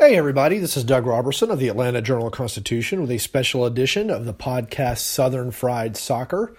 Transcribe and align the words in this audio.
Hey, 0.00 0.16
everybody, 0.16 0.58
this 0.58 0.76
is 0.76 0.84
Doug 0.84 1.06
Roberson 1.06 1.50
of 1.50 1.58
the 1.58 1.66
Atlanta 1.66 2.00
Journal 2.00 2.30
Constitution 2.30 3.00
with 3.00 3.10
a 3.10 3.18
special 3.18 3.66
edition 3.66 4.10
of 4.10 4.26
the 4.26 4.32
podcast 4.32 4.98
Southern 4.98 5.50
Fried 5.50 5.96
Soccer. 5.96 6.54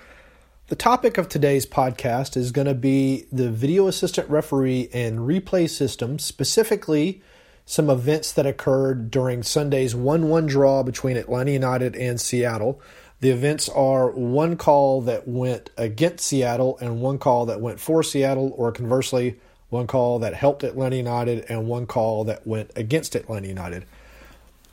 The 0.68 0.76
topic 0.76 1.18
of 1.18 1.30
today's 1.30 1.66
podcast 1.66 2.36
is 2.36 2.52
going 2.52 2.68
to 2.68 2.74
be 2.74 3.28
the 3.32 3.50
video 3.50 3.88
assistant 3.88 4.30
referee 4.30 4.90
and 4.94 5.20
replay 5.20 5.70
system, 5.70 6.20
specifically 6.20 7.22
some 7.66 7.90
events 7.90 8.34
that 8.34 8.46
occurred 8.46 9.10
during 9.10 9.42
Sunday's 9.42 9.96
1 9.96 10.28
1 10.28 10.46
draw 10.46 10.84
between 10.84 11.16
Atlanta 11.16 11.52
United 11.52 11.96
and 11.96 12.20
Seattle. 12.20 12.82
The 13.22 13.30
events 13.30 13.70
are 13.70 14.12
one 14.12 14.58
call 14.58 15.00
that 15.04 15.30
went 15.30 15.70
against 15.78 16.26
Seattle 16.26 16.78
and 16.82 17.00
one 17.00 17.18
call 17.18 17.46
that 17.46 17.62
went 17.62 17.80
for 17.80 18.04
Seattle, 18.04 18.54
or 18.58 18.74
conversely, 18.74 19.40
one 19.70 19.88
call 19.88 20.20
that 20.20 20.34
helped 20.34 20.64
Atlanta 20.64 20.96
United, 20.96 21.46
and 21.50 21.68
one 21.68 21.86
call 21.86 22.26
that 22.26 22.46
went 22.46 22.72
against 22.76 23.16
Atlanta 23.16 23.48
United. 23.48 23.86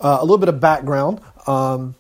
Uh, 0.01 0.19
a 0.21 0.23
little 0.23 0.39
bit 0.39 0.49
of 0.49 0.61
background. 0.61 1.21
Um, 1.47 1.95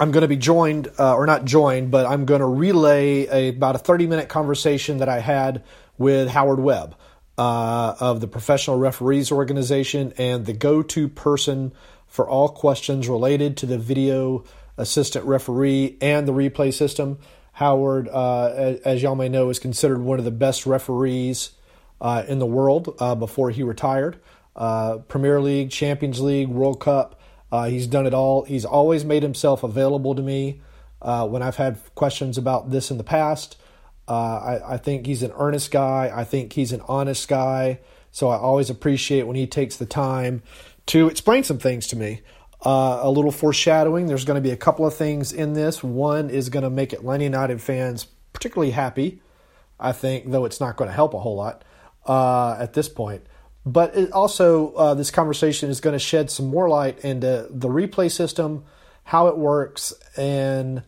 I'm 0.00 0.12
going 0.12 0.22
to 0.22 0.28
be 0.28 0.36
joined, 0.36 0.88
uh, 0.98 1.14
or 1.14 1.26
not 1.26 1.44
joined, 1.44 1.90
but 1.90 2.06
I'm 2.06 2.24
going 2.24 2.40
to 2.40 2.46
relay 2.46 3.26
a, 3.26 3.48
about 3.48 3.74
a 3.74 3.78
30 3.78 4.06
minute 4.06 4.28
conversation 4.28 4.98
that 4.98 5.08
I 5.08 5.20
had 5.20 5.62
with 5.98 6.28
Howard 6.28 6.60
Webb 6.60 6.96
uh, 7.36 7.94
of 8.00 8.20
the 8.20 8.26
Professional 8.26 8.78
Referees 8.78 9.30
Organization 9.30 10.14
and 10.16 10.46
the 10.46 10.52
go 10.52 10.82
to 10.82 11.08
person 11.08 11.72
for 12.06 12.28
all 12.28 12.48
questions 12.48 13.08
related 13.08 13.56
to 13.58 13.66
the 13.66 13.78
video 13.78 14.44
assistant 14.78 15.24
referee 15.26 15.96
and 16.00 16.26
the 16.26 16.32
replay 16.32 16.72
system. 16.72 17.18
Howard, 17.52 18.08
uh, 18.08 18.46
as, 18.46 18.80
as 18.80 19.02
y'all 19.02 19.14
may 19.14 19.28
know, 19.28 19.50
is 19.50 19.58
considered 19.58 20.00
one 20.00 20.18
of 20.18 20.24
the 20.24 20.30
best 20.30 20.64
referees 20.64 21.50
uh, 22.00 22.24
in 22.26 22.38
the 22.38 22.46
world 22.46 22.96
uh, 22.98 23.14
before 23.14 23.50
he 23.50 23.62
retired. 23.62 24.18
Uh, 24.56 24.98
Premier 24.98 25.40
League, 25.40 25.70
Champions 25.70 26.20
League, 26.20 26.48
World 26.48 26.80
Cup. 26.80 27.20
Uh, 27.52 27.66
he's 27.66 27.86
done 27.86 28.06
it 28.06 28.14
all. 28.14 28.44
He's 28.44 28.64
always 28.64 29.04
made 29.04 29.22
himself 29.22 29.62
available 29.62 30.14
to 30.14 30.22
me 30.22 30.60
uh, 31.02 31.26
when 31.26 31.42
I've 31.42 31.56
had 31.56 31.78
questions 31.94 32.38
about 32.38 32.70
this 32.70 32.90
in 32.90 32.98
the 32.98 33.04
past. 33.04 33.56
Uh, 34.08 34.12
I, 34.12 34.74
I, 34.74 34.76
think 34.76 35.06
he's 35.06 35.22
an 35.22 35.32
earnest 35.36 35.70
guy. 35.70 36.10
I 36.12 36.24
think 36.24 36.52
he's 36.54 36.72
an 36.72 36.82
honest 36.88 37.28
guy. 37.28 37.78
So 38.10 38.28
I 38.28 38.36
always 38.36 38.68
appreciate 38.68 39.22
when 39.22 39.36
he 39.36 39.46
takes 39.46 39.76
the 39.76 39.86
time 39.86 40.42
to 40.86 41.06
explain 41.06 41.44
some 41.44 41.58
things 41.58 41.86
to 41.88 41.96
me. 41.96 42.22
a 42.62 43.08
little 43.08 43.30
foreshadowing 43.30 44.06
there's 44.06 44.24
going 44.24 44.34
to 44.34 44.40
be 44.40 44.50
a 44.50 44.56
couple 44.56 44.84
of 44.84 44.94
things 44.94 45.32
in 45.32 45.52
this. 45.52 45.84
One 45.84 46.28
is 46.28 46.48
going 46.48 46.64
to 46.64 46.70
make 46.70 46.92
Atlanta 46.92 47.22
United 47.22 47.62
fans 47.62 48.08
particularly 48.32 48.72
happy, 48.72 49.22
I 49.78 49.92
think, 49.92 50.30
though 50.30 50.44
it's 50.44 50.60
not 50.60 50.76
going 50.76 50.88
to 50.88 50.94
help 50.94 51.14
a 51.14 51.20
whole 51.20 51.36
lot 51.36 51.64
uh, 52.10 52.56
at 52.58 52.72
this 52.72 52.88
point. 52.88 53.22
But 53.64 53.94
it 53.96 54.10
also, 54.10 54.72
uh, 54.72 54.94
this 54.94 55.12
conversation 55.12 55.70
is 55.70 55.80
going 55.80 55.92
to 55.92 56.00
shed 56.00 56.28
some 56.28 56.46
more 56.46 56.68
light 56.68 56.98
into 57.04 57.46
the 57.48 57.68
replay 57.68 58.10
system, 58.10 58.64
how 59.04 59.28
it 59.28 59.38
works, 59.38 59.94
and 60.16 60.82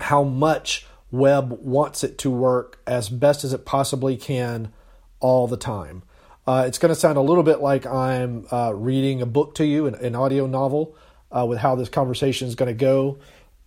how 0.00 0.24
much 0.24 0.84
Webb 1.12 1.58
wants 1.60 2.02
it 2.02 2.18
to 2.18 2.30
work 2.30 2.80
as 2.88 3.08
best 3.08 3.44
as 3.44 3.52
it 3.52 3.64
possibly 3.64 4.16
can 4.16 4.72
all 5.20 5.46
the 5.46 5.56
time. 5.56 6.02
Uh, 6.44 6.64
it's 6.66 6.78
going 6.78 6.92
to 6.92 6.98
sound 6.98 7.18
a 7.18 7.20
little 7.20 7.44
bit 7.44 7.60
like 7.60 7.86
I'm 7.86 8.48
uh, 8.50 8.72
reading 8.74 9.22
a 9.22 9.26
book 9.26 9.54
to 9.56 9.64
you, 9.64 9.86
an, 9.86 9.94
an 9.94 10.16
audio 10.16 10.48
novel, 10.48 10.96
uh, 11.30 11.46
with 11.46 11.58
how 11.58 11.76
this 11.76 11.88
conversation 11.88 12.48
is 12.48 12.56
going 12.56 12.66
to 12.66 12.74
go 12.74 13.18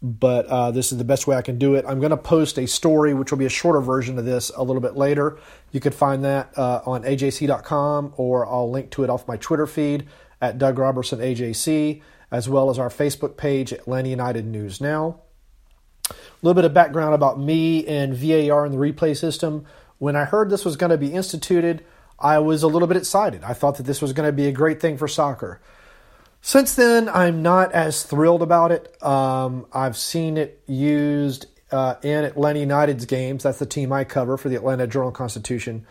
but 0.05 0.45
uh, 0.45 0.69
this 0.69 0.91
is 0.91 0.99
the 0.99 1.03
best 1.03 1.25
way 1.25 1.35
I 1.35 1.41
can 1.41 1.57
do 1.57 1.73
it. 1.73 1.83
I'm 1.87 1.99
going 1.99 2.11
to 2.11 2.17
post 2.17 2.59
a 2.59 2.67
story, 2.67 3.15
which 3.15 3.31
will 3.31 3.39
be 3.39 3.47
a 3.47 3.49
shorter 3.49 3.81
version 3.81 4.19
of 4.19 4.25
this, 4.25 4.51
a 4.55 4.61
little 4.61 4.81
bit 4.81 4.95
later. 4.95 5.39
You 5.71 5.79
can 5.79 5.93
find 5.93 6.23
that 6.23 6.55
uh, 6.55 6.81
on 6.85 7.01
ajc.com, 7.01 8.13
or 8.15 8.45
I'll 8.45 8.69
link 8.69 8.91
to 8.91 9.03
it 9.03 9.09
off 9.09 9.27
my 9.27 9.37
Twitter 9.37 9.65
feed 9.65 10.05
at 10.39 10.59
Doug 10.59 10.77
Roberson 10.77 11.17
AJC, 11.19 12.03
as 12.29 12.47
well 12.47 12.69
as 12.69 12.77
our 12.77 12.89
Facebook 12.89 13.35
page, 13.35 13.73
at 13.73 13.79
Atlanta 13.79 14.09
United 14.09 14.45
News 14.45 14.79
Now. 14.79 15.21
A 16.11 16.13
little 16.43 16.53
bit 16.53 16.65
of 16.65 16.73
background 16.73 17.15
about 17.15 17.39
me 17.39 17.87
and 17.87 18.13
VAR 18.13 18.63
and 18.63 18.75
the 18.75 18.77
replay 18.77 19.17
system. 19.17 19.65
When 19.97 20.15
I 20.15 20.25
heard 20.25 20.51
this 20.51 20.63
was 20.63 20.75
going 20.75 20.91
to 20.91 20.99
be 20.99 21.13
instituted, 21.13 21.83
I 22.19 22.37
was 22.37 22.61
a 22.61 22.67
little 22.67 22.87
bit 22.87 22.97
excited. 22.97 23.43
I 23.43 23.53
thought 23.53 23.77
that 23.77 23.87
this 23.87 24.03
was 24.03 24.13
going 24.13 24.27
to 24.27 24.33
be 24.33 24.45
a 24.45 24.51
great 24.51 24.79
thing 24.79 24.97
for 24.97 25.07
soccer. 25.07 25.61
Since 26.47 26.75
then, 26.75 27.09
I'm 27.09 27.41
not 27.41 27.71
as 27.71 28.03
thrilled 28.03 28.43
about 28.43 28.71
it. 28.71 29.03
Um, 29.03 29.65
I've 29.73 29.97
seen 29.97 30.37
it 30.37 30.61
used 30.67 31.47
uh, 31.71 31.95
in 32.03 32.23
Atlanta 32.23 32.59
United's 32.59 33.05
games. 33.05 33.41
That's 33.41 33.57
the 33.57 33.65
team 33.65 33.91
I 33.91 34.03
cover 34.03 34.37
for 34.37 34.47
the 34.47 34.55
Atlanta 34.55 34.85
Journal 34.85 35.11
Constitution. 35.11 35.87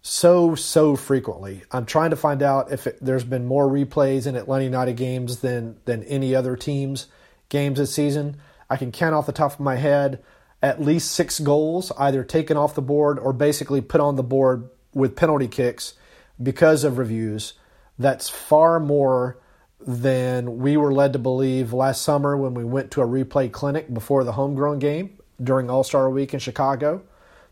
So, 0.00 0.54
so 0.54 0.94
frequently. 0.94 1.64
I'm 1.72 1.84
trying 1.84 2.10
to 2.10 2.16
find 2.16 2.44
out 2.44 2.70
if 2.70 2.86
it, 2.86 2.98
there's 3.00 3.24
been 3.24 3.44
more 3.44 3.66
replays 3.66 4.28
in 4.28 4.36
Atlanta 4.36 4.62
United 4.62 4.96
games 4.96 5.38
than, 5.38 5.78
than 5.84 6.04
any 6.04 6.32
other 6.32 6.54
team's 6.54 7.08
games 7.48 7.80
this 7.80 7.92
season. 7.92 8.36
I 8.70 8.76
can 8.76 8.92
count 8.92 9.16
off 9.16 9.26
the 9.26 9.32
top 9.32 9.54
of 9.54 9.60
my 9.60 9.74
head 9.74 10.22
at 10.62 10.80
least 10.80 11.10
six 11.10 11.40
goals, 11.40 11.90
either 11.98 12.22
taken 12.22 12.56
off 12.56 12.76
the 12.76 12.82
board 12.82 13.18
or 13.18 13.32
basically 13.32 13.80
put 13.80 14.00
on 14.00 14.14
the 14.14 14.22
board 14.22 14.70
with 14.94 15.16
penalty 15.16 15.48
kicks 15.48 15.94
because 16.40 16.84
of 16.84 16.98
reviews. 16.98 17.54
That's 17.98 18.28
far 18.28 18.78
more 18.78 19.38
than 19.80 20.58
we 20.58 20.76
were 20.76 20.92
led 20.92 21.12
to 21.12 21.18
believe 21.18 21.72
last 21.72 22.02
summer 22.02 22.36
when 22.36 22.54
we 22.54 22.64
went 22.64 22.90
to 22.92 23.02
a 23.02 23.06
replay 23.06 23.50
clinic 23.50 23.92
before 23.92 24.24
the 24.24 24.32
homegrown 24.32 24.78
game 24.78 25.18
during 25.42 25.70
All 25.70 25.84
Star 25.84 26.10
Week 26.10 26.34
in 26.34 26.40
Chicago. 26.40 27.02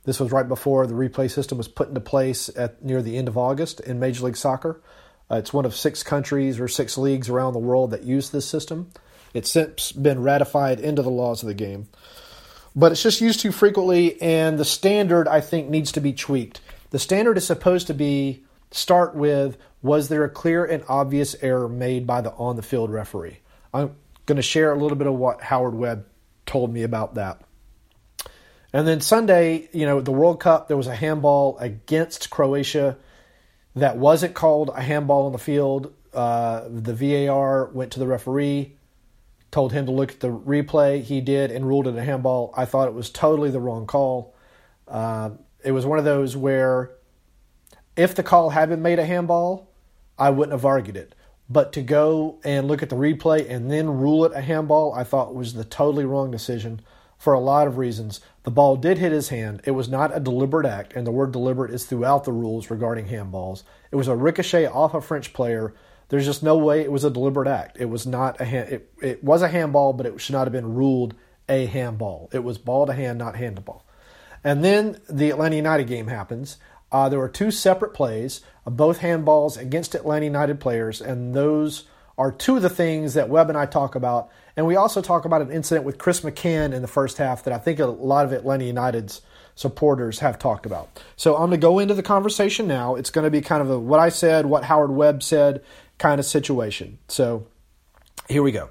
This 0.05 0.21
was 0.21 0.33
right 0.33 0.47
before 0.47 0.87
the 0.87 0.95
replay 0.95 1.31
system 1.31 1.59
was 1.59 1.69
put 1.69 1.89
into 1.89 2.01
place 2.01 2.49
at 2.57 2.83
near 2.85 3.03
the 3.03 3.17
end 3.17 3.29
of 3.29 3.37
August 3.37 3.81
in 3.81 3.99
Major 3.99 4.25
League 4.25 4.37
Soccer. 4.37 4.81
Uh, 5.31 5.37
it's 5.37 5.53
one 5.53 5.65
of 5.65 5.75
six 5.75 6.03
countries 6.03 6.61
or 6.61 6.69
six 6.69 6.97
leagues 6.97 7.29
around 7.29 7.53
the 7.53 7.59
world 7.59 7.91
that 7.91 8.05
use 8.05 8.31
this 8.31 8.47
system. 8.47 8.91
It's 9.35 9.51
since 9.51 9.93
been 9.93 10.23
ratified 10.23 10.81
into 10.81 11.03
the 11.03 11.11
laws 11.11 11.43
of 11.43 11.49
the 11.49 11.55
game. 11.55 11.89
But 12.75 12.93
it's 12.93 13.03
just 13.03 13.21
used 13.21 13.41
too 13.41 13.53
frequently, 13.53 14.21
and 14.21 14.59
the 14.59 14.65
standard, 14.65 15.27
I 15.27 15.41
think, 15.41 15.69
needs 15.69 15.93
to 15.93 16.01
be 16.01 16.13
tweaked. 16.13 16.61
The 16.91 16.99
standard 16.99 17.37
is 17.39 17.47
supposed 17.47 17.87
to 17.89 17.95
be 17.95 18.45
start 18.71 19.15
with 19.15 19.57
was 19.87 20.09
there 20.09 20.25
a 20.25 20.29
clear 20.29 20.65
and 20.65 20.85
obvious 20.89 21.37
error 21.41 21.69
made 21.69 22.07
by 22.07 22.21
the 22.21 22.33
on 22.33 22.57
the 22.57 22.63
field 22.63 22.91
referee? 22.91 23.39
I'm 23.73 23.95
going 24.27 24.37
to 24.37 24.43
share 24.43 24.73
a 24.73 24.77
little 24.77 24.97
bit 24.97 25.07
of 25.07 25.15
what 25.15 25.41
Howard 25.41 25.75
Webb 25.75 26.07
told 26.45 26.73
me 26.73 26.83
about 26.83 27.15
that. 27.15 27.41
And 28.73 28.87
then 28.87 29.01
Sunday, 29.01 29.69
you 29.73 29.87
know, 29.87 30.01
the 30.01 30.13
World 30.13 30.41
Cup, 30.41 30.69
there 30.69 30.77
was 30.77 30.89
a 30.89 30.95
handball 30.95 31.57
against 31.59 32.29
Croatia 32.31 32.99
that 33.75 33.97
wasn't 33.97 34.35
called 34.35 34.71
a 34.75 34.83
handball 34.83 35.27
on 35.27 35.33
the 35.33 35.39
field. 35.39 35.95
Uh, 36.13 36.65
the 36.69 36.95
VAR 36.95 37.67
went 37.67 37.93
to 37.93 37.99
the 37.99 38.07
referee, 38.07 38.77
told 39.51 39.73
him 39.73 39.87
to 39.87 39.93
look 39.93 40.13
at 40.13 40.21
the 40.21 40.31
replay. 40.31 41.03
He 41.03 41.21
did 41.21 41.51
and 41.51 41.67
ruled 41.67 41.87
it 41.87 41.97
a 41.97 42.03
handball. 42.03 42.53
I 42.57 42.65
thought 42.65 42.89
it 42.89 42.95
was 42.95 43.09
totally 43.11 43.51
the 43.51 43.61
wrong 43.61 43.87
call. 43.87 44.35
Uh, 44.89 45.31
it 45.65 45.73
was 45.73 45.87
one 45.87 45.99
of 45.99 46.05
those 46.05 46.37
where 46.37 46.91
if 47.97 48.15
the 48.15 48.23
call 48.23 48.51
had 48.51 48.69
been 48.69 48.83
made 48.83 48.99
a 48.99 49.07
handball, 49.07 49.66
I 50.19 50.31
wouldn't 50.31 50.53
have 50.53 50.65
argued 50.65 50.97
it. 50.97 51.15
But 51.49 51.73
to 51.75 51.83
go 51.83 52.41
and 52.45 52.67
look 52.67 52.83
at 52.83 52.91
the 52.91 52.97
replay 52.97 53.49
and 53.49 53.71
then 53.71 53.99
rule 53.99 54.25
it 54.25 54.33
a 54.35 54.41
handball, 54.41 54.93
I 54.95 55.05
thought 55.05 55.35
was 55.35 55.55
the 55.55 55.65
totally 55.65 56.05
wrong 56.05 56.31
decision 56.31 56.81
for 57.17 57.33
a 57.33 57.41
lot 57.41 57.67
of 57.67 57.79
reasons. 57.79 58.21
The 58.43 58.51
ball 58.51 58.77
did 58.77 58.99
hit 58.99 59.13
his 59.13 59.29
hand. 59.29 59.61
It 59.65 59.71
was 59.71 59.89
not 59.89 60.15
a 60.15 60.21
deliberate 60.21 60.67
act, 60.67 60.93
and 60.95 61.07
the 61.07 61.13
word 61.13 61.33
deliberate 61.33 61.73
is 61.73 61.85
throughout 61.85 62.25
the 62.25 62.33
rules 62.33 62.71
regarding 62.71 63.07
handballs. 63.07 63.63
It 63.91 63.97
was 63.97 64.09
a 64.09 64.17
ricochet 64.17 64.67
off 64.67 64.95
a 64.95 65.01
French 65.01 65.33
player. 65.33 65.73
There's 66.09 66.27
just 66.27 66.43
no 66.43 66.57
way 66.57 66.83
it 66.83 66.93
was 66.93 67.05
a 67.05 67.11
deliberate 67.11 67.49
act. 67.49 67.77
It 67.81 67.87
was 67.87 68.07
not 68.07 68.41
a 68.41 68.45
hand. 68.45 68.69
It, 68.71 68.93
it 69.01 69.25
was 69.25 69.43
a 69.43 69.49
handball, 69.49 69.93
but 69.93 70.07
it 70.07 70.21
should 70.21 70.35
not 70.35 70.47
have 70.47 70.53
been 70.53 70.75
ruled 70.75 71.15
a 71.49 71.67
handball. 71.67 72.29
It 72.33 72.45
was 72.45 72.59
ball 72.59 72.87
to 72.87 72.93
hand, 72.93 73.19
not 73.19 73.37
hand 73.37 73.57
to 73.57 73.63
ball. 73.63 73.85
And 74.45 74.65
then 74.65 75.01
the 75.09 75.31
Atlanta 75.31 75.57
United 75.57 75.87
game 75.87 76.09
happens. 76.09 76.59
Uh, 76.93 77.09
there 77.09 77.19
were 77.19 77.29
two 77.29 77.51
separate 77.51 77.95
plays, 77.95 78.41
both 78.65 79.01
handballs 79.01 79.59
against 79.59 79.95
Atlanta 79.95 80.25
United 80.25 80.61
players, 80.61 81.01
and 81.01 81.35
those 81.35 81.85
are 82.19 82.33
two 82.33 82.57
of 82.57 82.63
the 82.63 82.71
things 82.71 83.15
that 83.15 83.29
Webb 83.29 83.49
and 83.49 83.59
I 83.59 83.67
talk 83.67 83.95
about. 83.95 84.31
And 84.57 84.67
we 84.67 84.77
also 84.77 85.03
talk 85.03 85.25
about 85.25 85.43
an 85.43 85.51
incident 85.51 85.85
with 85.85 85.99
Chris 85.99 86.21
McCann 86.21 86.73
in 86.73 86.81
the 86.81 86.89
first 86.89 87.19
half 87.19 87.45
that 87.45 87.53
I 87.53 87.59
think 87.59 87.79
a 87.79 87.87
lot 87.87 88.25
of 88.25 88.33
Atlanta 88.33 88.65
United's 88.65 89.21
supporters 89.55 90.21
have 90.21 90.39
talked 90.39 90.67
about. 90.67 90.89
So 91.17 91.35
I'm 91.35 91.49
going 91.49 91.53
to 91.53 91.57
go 91.59 91.79
into 91.79 91.95
the 91.95 92.03
conversation 92.03 92.67
now. 92.67 92.95
It's 92.95 93.11
going 93.11 93.25
to 93.25 93.31
be 93.31 93.41
kind 93.41 93.63
of 93.63 93.71
a 93.71 93.79
what 93.79 94.01
I 94.01 94.09
said, 94.09 94.47
what 94.47 94.65
Howard 94.65 94.91
Webb 94.91 95.23
said 95.23 95.63
kind 95.99 96.19
of 96.19 96.27
situation. 96.27 96.99
So 97.09 97.47
here 98.29 98.43
we 98.43 98.53
go. 98.53 98.71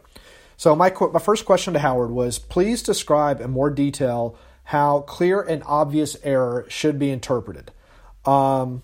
So 0.58 0.76
my 0.76 0.94
my 1.12 1.20
first 1.20 1.46
question 1.46 1.74
to 1.74 1.80
Howard 1.80 2.12
was 2.12 2.40
please 2.40 2.82
describe 2.82 3.42
in 3.42 3.52
more 3.52 3.70
detail 3.70 4.38
how 4.66 5.02
clear 5.02 5.42
and 5.42 5.62
obvious 5.66 6.18
error 6.24 6.66
should 6.70 6.98
be 6.98 7.12
interpreted. 7.12 7.72
Um, 8.26 8.82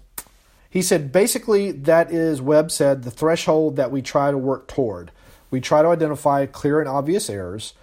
he 0.70 0.82
said 0.82 1.12
basically 1.12 1.72
that 1.72 2.12
is 2.12 2.42
Webb 2.42 2.72
said 2.72 3.04
the 3.04 3.12
threshold 3.12 3.76
that 3.76 3.92
we 3.92 4.02
try 4.02 4.32
to 4.32 4.38
work 4.38 4.68
toward. 4.68 5.12
We 5.50 5.60
try 5.60 5.82
to 5.82 5.90
identify 5.90 6.46
clear 6.46 6.80
and 6.80 6.88
obvious 6.88 7.30
errors. 7.30 7.74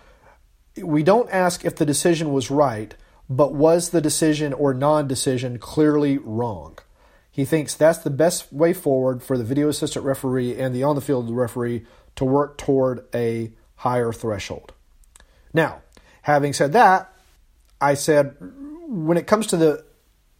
We 0.76 1.02
don't 1.02 1.28
ask 1.30 1.64
if 1.64 1.76
the 1.76 1.84
decision 1.84 2.32
was 2.32 2.50
right, 2.50 2.94
but 3.28 3.52
was 3.52 3.90
the 3.90 4.00
decision 4.00 4.52
or 4.54 4.72
non-decision 4.72 5.58
clearly 5.58 6.16
wrong? 6.16 6.78
He 7.30 7.44
thinks 7.44 7.74
that's 7.74 7.98
the 7.98 8.10
best 8.10 8.52
way 8.52 8.72
forward 8.72 9.22
for 9.22 9.36
the 9.36 9.44
video 9.44 9.68
assistant 9.68 10.04
referee 10.04 10.58
and 10.58 10.74
the 10.74 10.82
on 10.82 10.94
the 10.94 11.00
field 11.00 11.30
referee 11.30 11.84
to 12.16 12.24
work 12.24 12.56
toward 12.56 13.04
a 13.14 13.52
higher 13.76 14.12
threshold. 14.12 14.72
Now, 15.52 15.82
having 16.22 16.52
said 16.52 16.72
that, 16.72 17.12
I 17.80 17.94
said 17.94 18.34
when 18.88 19.18
it 19.18 19.26
comes 19.26 19.46
to 19.48 19.56
the 19.56 19.84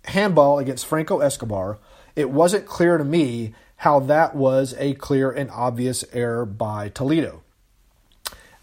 handball 0.08 0.58
against 0.58 0.86
Franco 0.86 1.20
Escobar, 1.20 1.78
it 2.16 2.30
wasn't 2.30 2.66
clear 2.66 2.98
to 2.98 3.04
me 3.04 3.54
how 3.76 4.00
that 4.00 4.34
was 4.34 4.74
a 4.78 4.94
clear 4.94 5.30
and 5.30 5.50
obvious 5.50 6.04
error 6.12 6.44
by 6.44 6.88
Toledo. 6.88 7.42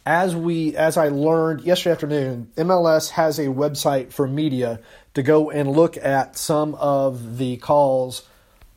As 0.05 0.35
we 0.35 0.75
as 0.75 0.97
I 0.97 1.07
learned 1.07 1.61
yesterday 1.61 1.93
afternoon, 1.93 2.51
MLS 2.57 3.11
has 3.11 3.39
a 3.39 3.45
website 3.45 4.11
for 4.11 4.27
media 4.27 4.79
to 5.15 5.23
go 5.23 5.49
and 5.49 5.71
look 5.71 5.97
at 5.97 6.37
some 6.37 6.75
of 6.75 7.37
the 7.37 7.57
calls 7.57 8.23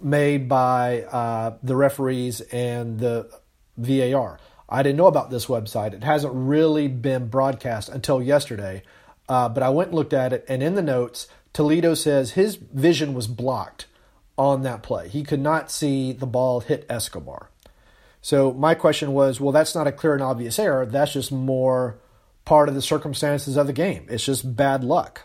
made 0.01 0.49
by 0.49 1.03
uh, 1.03 1.57
the 1.63 1.77
referees 1.77 2.41
and 2.41 2.99
the 2.99 3.29
VAR. 3.77 4.39
I 4.69 4.83
didn't 4.83 4.97
know 4.97 5.07
about 5.07 5.31
this 5.31 5.47
website. 5.47 5.93
It 5.93 6.05
hasn't 6.05 6.33
really 6.35 6.89
been 6.89 7.29
broadcast 7.29 7.89
until 7.89 8.23
yesterday, 8.23 8.83
uh, 9.29 9.49
but 9.49 9.63
I 9.63 9.71
went 9.71 9.89
and 9.89 9.97
looked 9.97 10.13
at 10.13 10.33
it, 10.33 10.45
and 10.49 10.63
in 10.63 10.75
the 10.75 10.83
notes, 10.83 11.27
Toledo 11.59 11.95
says 11.95 12.31
his 12.31 12.55
vision 12.55 13.15
was 13.15 13.27
blocked 13.27 13.87
on 14.37 14.63
that 14.63 14.85
play. 14.85 15.09
He 15.09 15.25
could 15.25 15.41
not 15.41 15.73
see 15.73 16.13
the 16.13 16.25
ball 16.25 16.61
hit 16.61 16.87
Escobar. 16.89 17.51
So 18.23 18.53
my 18.53 18.77
question 18.77 19.13
was, 19.13 19.41
well, 19.41 19.51
that's 19.51 19.75
not 19.75 19.89
a 19.89 19.91
clear 19.91 20.15
and 20.15 20.23
obvious 20.23 20.61
error. 20.61 20.87
That's 20.87 21.15
just 21.15 21.33
more 21.33 21.99
part 22.45 22.69
of 22.69 22.77
the 22.77 22.81
circumstances 22.81 23.57
of 23.57 23.67
the 23.67 23.73
game. 23.73 24.07
It's 24.09 24.25
just 24.25 24.55
bad 24.55 24.85
luck. 24.85 25.23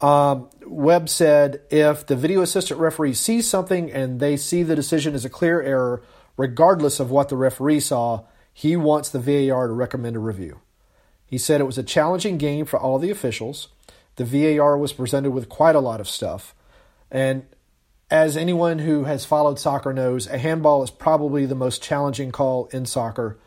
Um, 0.00 0.48
Webb 0.64 1.08
said 1.08 1.62
if 1.70 2.06
the 2.06 2.14
video 2.14 2.42
assistant 2.42 2.78
referee 2.78 3.14
sees 3.14 3.50
something 3.50 3.90
and 3.90 4.20
they 4.20 4.36
see 4.36 4.62
the 4.62 4.76
decision 4.76 5.12
as 5.12 5.24
a 5.24 5.28
clear 5.28 5.60
error, 5.60 6.04
regardless 6.36 7.00
of 7.00 7.10
what 7.10 7.30
the 7.30 7.36
referee 7.36 7.80
saw, 7.80 8.26
he 8.52 8.76
wants 8.76 9.08
the 9.08 9.18
VAR 9.18 9.66
to 9.66 9.72
recommend 9.72 10.14
a 10.14 10.20
review. 10.20 10.60
He 11.26 11.36
said 11.36 11.60
it 11.60 11.64
was 11.64 11.78
a 11.78 11.82
challenging 11.82 12.38
game 12.38 12.64
for 12.64 12.78
all 12.78 13.00
the 13.00 13.10
officials. 13.10 13.66
The 14.16 14.24
VAR 14.24 14.76
was 14.76 14.92
presented 14.92 15.30
with 15.30 15.48
quite 15.48 15.74
a 15.74 15.80
lot 15.80 16.00
of 16.00 16.08
stuff. 16.08 16.54
And 17.10 17.44
as 18.10 18.36
anyone 18.36 18.80
who 18.80 19.04
has 19.04 19.24
followed 19.24 19.58
soccer 19.58 19.92
knows, 19.92 20.26
a 20.26 20.38
handball 20.38 20.82
is 20.82 20.90
probably 20.90 21.46
the 21.46 21.54
most 21.54 21.82
challenging 21.82 22.30
call 22.30 22.66
in 22.66 22.84
soccer. 22.84 23.38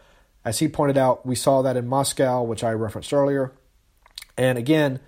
As 0.43 0.59
he 0.59 0.67
pointed 0.67 0.97
out, 0.97 1.25
we 1.25 1.35
saw 1.35 1.61
that 1.61 1.77
in 1.77 1.87
Moscow, 1.87 2.41
which 2.43 2.63
I 2.63 2.71
referenced 2.71 3.13
earlier. 3.13 3.53
And 4.37 4.57
again, 4.57 4.99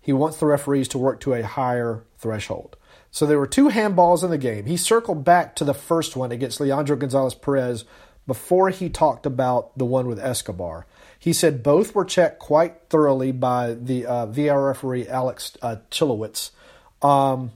he 0.00 0.12
wants 0.12 0.36
the 0.36 0.46
referees 0.46 0.88
to 0.88 0.98
work 0.98 1.20
to 1.20 1.34
a 1.34 1.42
higher 1.42 2.04
threshold. 2.18 2.76
So 3.10 3.26
there 3.26 3.38
were 3.38 3.46
two 3.46 3.68
handballs 3.68 4.22
in 4.22 4.30
the 4.30 4.38
game. 4.38 4.66
He 4.66 4.76
circled 4.76 5.24
back 5.24 5.56
to 5.56 5.64
the 5.64 5.74
first 5.74 6.16
one 6.16 6.30
against 6.32 6.60
Leandro 6.60 6.96
Gonzalez 6.96 7.34
Perez 7.34 7.84
before 8.26 8.70
he 8.70 8.88
talked 8.88 9.26
about 9.26 9.76
the 9.78 9.84
one 9.84 10.06
with 10.06 10.18
Escobar. 10.18 10.86
He 11.24 11.32
said 11.32 11.62
both 11.62 11.94
were 11.94 12.04
checked 12.04 12.38
quite 12.38 12.90
thoroughly 12.90 13.32
by 13.32 13.72
the 13.72 14.04
uh, 14.04 14.26
VAR 14.26 14.66
referee 14.66 15.08
Alex 15.08 15.56
uh, 15.62 15.76
Chilowicz. 15.90 16.50
Um, 17.00 17.52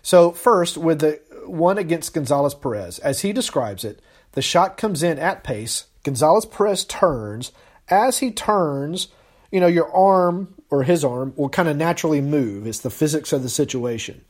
so, 0.00 0.30
first, 0.32 0.78
with 0.78 1.00
the 1.00 1.20
one 1.44 1.76
against 1.76 2.14
Gonzalez 2.14 2.54
Perez, 2.54 2.98
as 3.00 3.20
he 3.20 3.34
describes 3.34 3.84
it, 3.84 4.00
the 4.32 4.40
shot 4.40 4.78
comes 4.78 5.02
in 5.02 5.18
at 5.18 5.44
pace. 5.44 5.88
Gonzalez 6.04 6.46
Perez 6.46 6.86
turns. 6.86 7.52
As 7.90 8.20
he 8.20 8.30
turns, 8.30 9.08
you 9.50 9.60
know, 9.60 9.66
your 9.66 9.94
arm 9.94 10.54
or 10.70 10.82
his 10.82 11.04
arm 11.04 11.34
will 11.36 11.50
kind 11.50 11.68
of 11.68 11.76
naturally 11.76 12.22
move. 12.22 12.66
It's 12.66 12.78
the 12.78 12.88
physics 12.88 13.30
of 13.30 13.42
the 13.42 13.50
situation. 13.50 14.24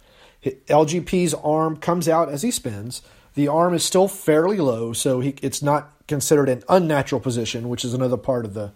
LGP's 0.45 1.35
arm 1.35 1.77
comes 1.77 2.09
out 2.09 2.31
as 2.31 2.43
he 2.43 2.51
spins. 2.51 3.01
The 3.35 3.47
arm 3.47 3.75
is 3.75 3.85
still 3.85 4.09
fairly 4.09 4.57
low, 4.57 4.93
so 4.93 5.21
he, 5.21 5.37
it's 5.41 5.63
not 5.63 6.02
considered 6.13 6.51
an 6.51 6.63
unnatural 6.69 7.23
position, 7.23 7.71
which 7.71 7.87
is 7.87 7.95
another 7.95 8.19
part 8.19 8.45
of 8.45 8.53
the 8.53 8.71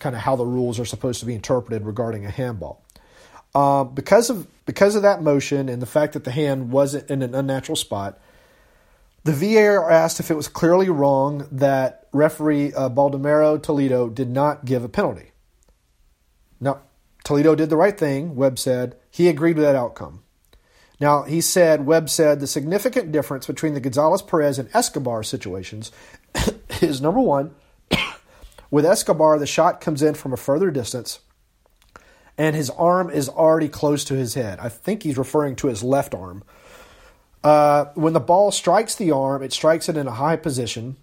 kind 0.00 0.16
of 0.16 0.22
how 0.22 0.34
the 0.34 0.44
rules 0.44 0.80
are 0.80 0.84
supposed 0.84 1.20
to 1.20 1.26
be 1.26 1.32
interpreted 1.32 1.86
regarding 1.86 2.26
a 2.26 2.30
handball. 2.30 2.82
Uh, 3.54 3.84
because 3.84 4.28
of 4.28 4.48
because 4.66 4.96
of 4.96 5.02
that 5.02 5.22
motion 5.22 5.68
and 5.68 5.80
the 5.80 5.86
fact 5.86 6.14
that 6.14 6.24
the 6.24 6.32
hand 6.32 6.72
wasn't 6.72 7.08
in 7.08 7.22
an 7.22 7.32
unnatural 7.32 7.76
spot, 7.76 8.18
the 9.22 9.32
VAR 9.32 9.88
asked 9.88 10.18
if 10.18 10.32
it 10.32 10.34
was 10.34 10.48
clearly 10.48 10.90
wrong 10.90 11.46
that 11.52 12.08
referee 12.12 12.74
uh, 12.74 12.90
Baldomero 12.90 13.62
Toledo 13.62 14.08
did 14.08 14.28
not 14.28 14.64
give 14.64 14.82
a 14.82 14.88
penalty. 14.88 15.30
Now, 16.58 16.80
Toledo 17.22 17.54
did 17.54 17.70
the 17.70 17.76
right 17.76 17.96
thing, 17.96 18.34
Webb 18.34 18.58
said. 18.58 18.96
He 19.12 19.28
agreed 19.28 19.56
with 19.56 19.64
that 19.64 19.76
outcome. 19.76 20.24
Now, 20.98 21.22
he 21.22 21.40
said, 21.40 21.86
Webb 21.86 22.10
said, 22.10 22.40
the 22.40 22.46
significant 22.46 23.12
difference 23.12 23.46
between 23.46 23.74
the 23.74 23.80
Gonzalez 23.80 24.22
Perez 24.22 24.58
and 24.58 24.68
Escobar 24.74 25.22
situations 25.22 25.92
is 26.80 27.00
number 27.00 27.20
one, 27.20 27.54
with 28.70 28.84
Escobar, 28.84 29.38
the 29.38 29.46
shot 29.46 29.80
comes 29.80 30.02
in 30.02 30.14
from 30.14 30.32
a 30.32 30.36
further 30.36 30.70
distance 30.70 31.20
and 32.36 32.56
his 32.56 32.70
arm 32.70 33.10
is 33.10 33.28
already 33.28 33.68
close 33.68 34.04
to 34.04 34.14
his 34.14 34.34
head. 34.34 34.58
I 34.60 34.68
think 34.68 35.02
he's 35.02 35.18
referring 35.18 35.56
to 35.56 35.68
his 35.68 35.82
left 35.82 36.14
arm. 36.14 36.42
Uh, 37.42 37.86
when 37.94 38.12
the 38.12 38.20
ball 38.20 38.50
strikes 38.50 38.94
the 38.94 39.10
arm, 39.10 39.42
it 39.42 39.52
strikes 39.52 39.88
it 39.88 39.96
in 39.96 40.06
a 40.06 40.12
high 40.12 40.36
position. 40.36 40.96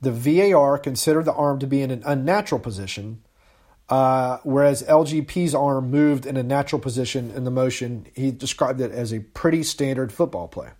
The 0.00 0.10
VAR 0.10 0.76
considered 0.78 1.24
the 1.24 1.32
arm 1.32 1.58
to 1.60 1.66
be 1.66 1.80
in 1.80 1.90
an 1.90 2.02
unnatural 2.04 2.60
position, 2.60 3.22
uh, 3.88 4.38
whereas 4.42 4.82
LGP's 4.82 5.54
arm 5.54 5.90
moved 5.90 6.26
in 6.26 6.36
a 6.36 6.42
natural 6.42 6.80
position 6.80 7.30
in 7.30 7.44
the 7.44 7.50
motion. 7.50 8.06
He 8.14 8.30
described 8.30 8.80
it 8.80 8.90
as 8.90 9.12
a 9.12 9.20
pretty 9.20 9.62
standard 9.62 10.12
football 10.12 10.48
play. 10.48 10.70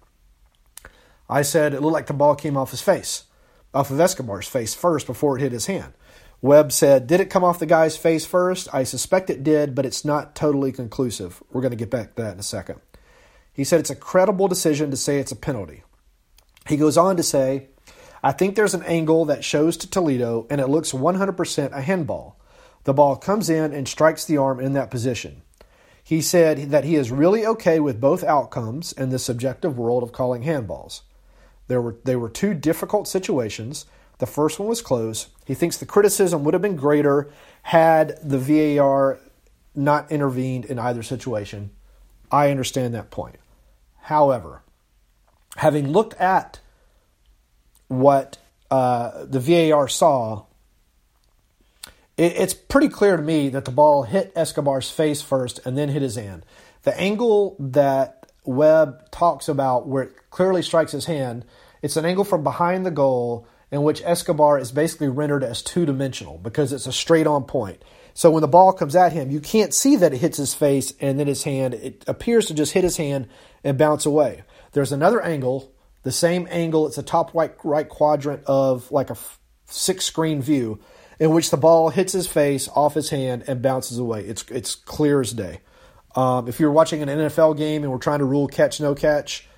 I 1.28 1.42
said 1.42 1.72
it 1.72 1.80
looked 1.80 1.94
like 1.94 2.06
the 2.06 2.12
ball 2.12 2.34
came 2.34 2.56
off 2.56 2.72
his 2.72 2.82
face, 2.82 3.24
off 3.74 3.90
of 3.90 4.00
Escobar's 4.00 4.48
face 4.48 4.74
first 4.74 5.06
before 5.06 5.36
it 5.36 5.42
hit 5.42 5.52
his 5.52 5.66
hand. 5.66 5.92
Webb 6.40 6.72
said, 6.72 7.06
Did 7.06 7.20
it 7.20 7.30
come 7.30 7.42
off 7.42 7.58
the 7.58 7.66
guy's 7.66 7.96
face 7.96 8.26
first? 8.26 8.68
I 8.72 8.84
suspect 8.84 9.30
it 9.30 9.42
did, 9.42 9.74
but 9.74 9.86
it's 9.86 10.04
not 10.04 10.34
totally 10.34 10.72
conclusive. 10.72 11.42
We're 11.50 11.62
going 11.62 11.70
to 11.70 11.76
get 11.76 11.90
back 11.90 12.14
to 12.14 12.22
that 12.22 12.34
in 12.34 12.40
a 12.40 12.44
second. 12.44 12.80
He 13.52 13.64
said 13.64 13.80
it's 13.80 13.90
a 13.90 13.96
credible 13.96 14.48
decision 14.48 14.90
to 14.90 14.96
say 14.96 15.18
it's 15.18 15.32
a 15.32 15.36
penalty. 15.36 15.84
He 16.68 16.76
goes 16.76 16.96
on 16.96 17.16
to 17.16 17.22
say, 17.22 17.68
I 18.22 18.32
think 18.32 18.56
there's 18.56 18.74
an 18.74 18.82
angle 18.84 19.26
that 19.26 19.44
shows 19.44 19.76
to 19.78 19.90
Toledo, 19.90 20.46
and 20.50 20.60
it 20.60 20.68
looks 20.68 20.92
100% 20.92 21.72
a 21.72 21.80
handball. 21.82 22.40
The 22.84 22.94
ball 22.94 23.16
comes 23.16 23.48
in 23.48 23.72
and 23.72 23.88
strikes 23.88 24.24
the 24.24 24.36
arm 24.36 24.60
in 24.60 24.72
that 24.74 24.90
position. 24.90 25.42
He 26.02 26.20
said 26.20 26.70
that 26.70 26.84
he 26.84 26.96
is 26.96 27.10
really 27.10 27.46
okay 27.46 27.80
with 27.80 28.00
both 28.00 28.22
outcomes 28.22 28.92
in 28.92 29.08
the 29.08 29.18
subjective 29.18 29.78
world 29.78 30.02
of 30.02 30.12
calling 30.12 30.42
handballs. 30.42 31.00
There 31.68 31.80
were, 31.80 31.96
they 32.04 32.16
were 32.16 32.28
two 32.28 32.54
difficult 32.54 33.08
situations. 33.08 33.86
The 34.18 34.26
first 34.26 34.58
one 34.58 34.68
was 34.68 34.82
close. 34.82 35.28
He 35.44 35.54
thinks 35.54 35.76
the 35.76 35.86
criticism 35.86 36.44
would 36.44 36.54
have 36.54 36.62
been 36.62 36.76
greater 36.76 37.30
had 37.62 38.18
the 38.22 38.38
VAR 38.38 39.18
not 39.74 40.10
intervened 40.10 40.64
in 40.66 40.78
either 40.78 41.02
situation. 41.02 41.70
I 42.30 42.50
understand 42.50 42.94
that 42.94 43.10
point. 43.10 43.36
However, 44.02 44.62
having 45.56 45.88
looked 45.88 46.20
at 46.20 46.60
what 47.88 48.38
uh, 48.70 49.24
the 49.24 49.40
VAR 49.40 49.88
saw, 49.88 50.44
it, 52.16 52.32
it's 52.36 52.54
pretty 52.54 52.88
clear 52.88 53.16
to 53.16 53.22
me 53.22 53.48
that 53.48 53.64
the 53.64 53.70
ball 53.70 54.04
hit 54.04 54.32
Escobar's 54.36 54.90
face 54.90 55.22
first 55.22 55.60
and 55.64 55.76
then 55.76 55.88
hit 55.88 56.02
his 56.02 56.16
hand. 56.16 56.44
The 56.82 56.98
angle 57.00 57.56
that 57.58 58.23
Webb 58.44 59.10
talks 59.10 59.48
about, 59.48 59.86
where 59.86 60.04
it 60.04 60.12
clearly 60.30 60.62
strikes 60.62 60.92
his 60.92 61.06
hand, 61.06 61.44
it's 61.82 61.96
an 61.96 62.04
angle 62.04 62.24
from 62.24 62.42
behind 62.42 62.84
the 62.86 62.90
goal 62.90 63.46
in 63.70 63.82
which 63.82 64.02
Escobar 64.04 64.58
is 64.58 64.72
basically 64.72 65.08
rendered 65.08 65.42
as 65.42 65.62
two 65.62 65.84
dimensional 65.84 66.38
because 66.38 66.72
it's 66.72 66.86
a 66.86 66.92
straight 66.92 67.26
on 67.26 67.44
point. 67.44 67.82
So 68.14 68.30
when 68.30 68.42
the 68.42 68.48
ball 68.48 68.72
comes 68.72 68.94
at 68.94 69.12
him, 69.12 69.30
you 69.30 69.40
can't 69.40 69.74
see 69.74 69.96
that 69.96 70.14
it 70.14 70.18
hits 70.18 70.36
his 70.36 70.54
face 70.54 70.94
and 71.00 71.18
then 71.18 71.26
his 71.26 71.42
hand. 71.42 71.74
It 71.74 72.04
appears 72.06 72.46
to 72.46 72.54
just 72.54 72.72
hit 72.72 72.84
his 72.84 72.96
hand 72.96 73.28
and 73.64 73.76
bounce 73.76 74.06
away. 74.06 74.44
There's 74.72 74.92
another 74.92 75.20
angle, 75.20 75.72
the 76.04 76.12
same 76.12 76.46
angle. 76.50 76.86
It's 76.86 76.98
a 76.98 77.02
top 77.02 77.34
right, 77.34 77.52
right 77.64 77.88
quadrant 77.88 78.44
of 78.46 78.92
like 78.92 79.10
a 79.10 79.16
six 79.66 80.04
screen 80.04 80.40
view 80.40 80.78
in 81.18 81.30
which 81.30 81.50
the 81.50 81.56
ball 81.56 81.90
hits 81.90 82.12
his 82.12 82.26
face 82.26 82.68
off 82.68 82.94
his 82.94 83.10
hand 83.10 83.44
and 83.46 83.60
bounces 83.62 83.98
away. 83.98 84.24
It's 84.24 84.44
it's 84.50 84.74
clear 84.74 85.20
as 85.20 85.32
day. 85.32 85.60
Um, 86.14 86.48
if 86.48 86.60
you're 86.60 86.70
watching 86.70 87.02
an 87.02 87.08
NFL 87.08 87.56
game 87.56 87.82
and 87.82 87.90
we're 87.90 87.98
trying 87.98 88.20
to 88.20 88.24
rule 88.24 88.46
catch 88.46 88.80
no 88.80 88.94
catch, 88.94 89.48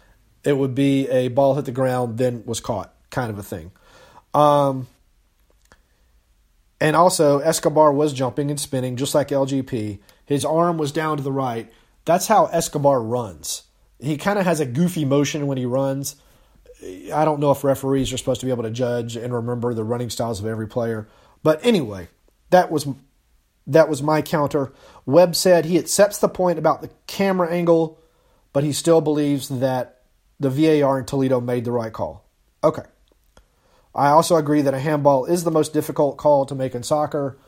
it 0.45 0.57
would 0.57 0.75
be 0.75 1.09
a 1.09 1.29
ball 1.29 1.55
hit 1.55 1.65
the 1.65 1.73
ground 1.73 2.19
then 2.19 2.45
was 2.47 2.61
caught 2.61 2.95
kind 3.11 3.31
of 3.31 3.39
a 3.39 3.43
thing. 3.43 3.73
Um, 4.33 4.87
and 6.81 6.95
also 6.95 7.39
Escobar 7.39 7.93
was 7.93 8.13
jumping 8.13 8.51
and 8.51 8.61
spinning 8.61 8.97
just 8.97 9.15
like 9.15 9.29
LGP. 9.29 9.99
His 10.25 10.45
arm 10.45 10.79
was 10.79 10.93
down 10.93 11.17
to 11.17 11.23
the 11.23 11.33
right. 11.33 11.71
That's 12.05 12.27
how 12.27 12.47
Escobar 12.47 13.03
runs. 13.03 13.63
He 13.99 14.17
kind 14.17 14.39
of 14.39 14.45
has 14.45 14.61
a 14.61 14.67
goofy 14.67 15.05
motion 15.05 15.47
when 15.47 15.59
he 15.59 15.65
runs. 15.65 16.17
I 17.13 17.25
don't 17.25 17.41
know 17.41 17.51
if 17.51 17.65
referees 17.65 18.13
are 18.13 18.19
supposed 18.19 18.41
to 18.41 18.47
be 18.47 18.53
able 18.53 18.65
to 18.65 18.71
judge 18.71 19.17
and 19.17 19.33
remember 19.33 19.73
the 19.73 19.85
running 19.85 20.11
styles 20.11 20.41
of 20.41 20.47
every 20.47 20.69
player. 20.69 21.09
But 21.43 21.65
anyway, 21.65 22.09
that 22.51 22.71
was 22.71 22.87
that 23.67 23.89
was 23.89 24.03
my 24.03 24.23
counter. 24.23 24.73
Webb 25.05 25.35
said 25.35 25.65
he 25.65 25.79
accepts 25.79 26.19
the 26.19 26.29
point 26.29 26.59
about 26.59 26.83
the 26.83 26.91
camera 27.07 27.51
angle, 27.51 27.99
but 28.53 28.65
he 28.65 28.73
still 28.73 29.01
believes 29.01 29.49
that 29.49 30.03
the 30.39 30.51
VAR 30.51 30.99
in 30.99 31.05
Toledo 31.05 31.41
made 31.41 31.65
the 31.65 31.73
right 31.73 31.93
call. 31.93 32.25
Okay. 32.63 32.83
I 33.95 34.09
also 34.09 34.37
agree 34.37 34.63
that 34.63 34.75
a 34.75 34.79
handball 34.79 35.25
is 35.25 35.45
the 35.45 35.51
most 35.51 35.73
difficult 35.73 36.19
call 36.19 36.45
to 36.47 36.55
make 36.55 36.75
in 36.75 36.83
soccer, 36.83 37.39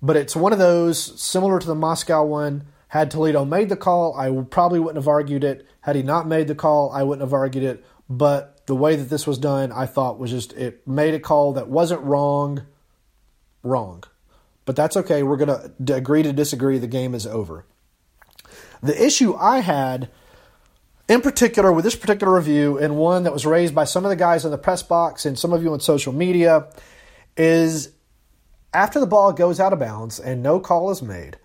but 0.00 0.16
it's 0.16 0.34
one 0.34 0.52
of 0.52 0.58
those 0.58 1.20
similar 1.20 1.58
to 1.58 1.66
the 1.66 1.74
Moscow 1.74 2.24
one. 2.24 2.66
Had 2.88 3.10
Toledo 3.10 3.44
made 3.44 3.68
the 3.68 3.76
call, 3.76 4.16
I 4.16 4.30
probably 4.50 4.78
wouldn't 4.78 5.02
have 5.02 5.08
argued 5.08 5.44
it. 5.44 5.66
Had 5.80 5.96
he 5.96 6.02
not 6.02 6.28
made 6.28 6.46
the 6.46 6.54
call, 6.54 6.90
I 6.92 7.02
wouldn't 7.02 7.22
have 7.26 7.32
argued 7.32 7.64
it. 7.64 7.84
But 8.08 8.66
the 8.66 8.74
way 8.74 8.96
that 8.96 9.10
this 9.10 9.26
was 9.26 9.36
done, 9.36 9.72
I 9.72 9.86
thought 9.86 10.18
was 10.18 10.30
just 10.30 10.52
it 10.54 10.86
made 10.86 11.12
a 11.14 11.20
call 11.20 11.52
that 11.54 11.68
wasn't 11.68 12.02
wrong, 12.02 12.62
wrong. 13.62 14.04
But 14.64 14.76
that's 14.76 14.96
okay. 14.96 15.22
We're 15.22 15.36
going 15.36 15.72
to 15.84 15.94
agree 15.94 16.22
to 16.22 16.32
disagree. 16.32 16.78
The 16.78 16.86
game 16.86 17.14
is 17.14 17.26
over. 17.26 17.66
The 18.82 19.04
issue 19.04 19.34
I 19.34 19.60
had, 19.60 20.10
in 21.08 21.20
particular, 21.20 21.72
with 21.72 21.84
this 21.84 21.96
particular 21.96 22.34
review, 22.34 22.78
and 22.78 22.96
one 22.96 23.24
that 23.24 23.32
was 23.32 23.46
raised 23.46 23.74
by 23.74 23.84
some 23.84 24.04
of 24.04 24.10
the 24.10 24.16
guys 24.16 24.44
in 24.44 24.50
the 24.50 24.58
press 24.58 24.82
box 24.82 25.26
and 25.26 25.38
some 25.38 25.52
of 25.52 25.62
you 25.62 25.72
on 25.72 25.80
social 25.80 26.12
media, 26.12 26.68
is 27.36 27.92
after 28.72 29.00
the 29.00 29.06
ball 29.06 29.32
goes 29.32 29.60
out 29.60 29.72
of 29.72 29.78
bounds 29.78 30.18
and 30.18 30.42
no 30.42 30.60
call 30.60 30.90
is 30.90 31.02
made, 31.02 31.38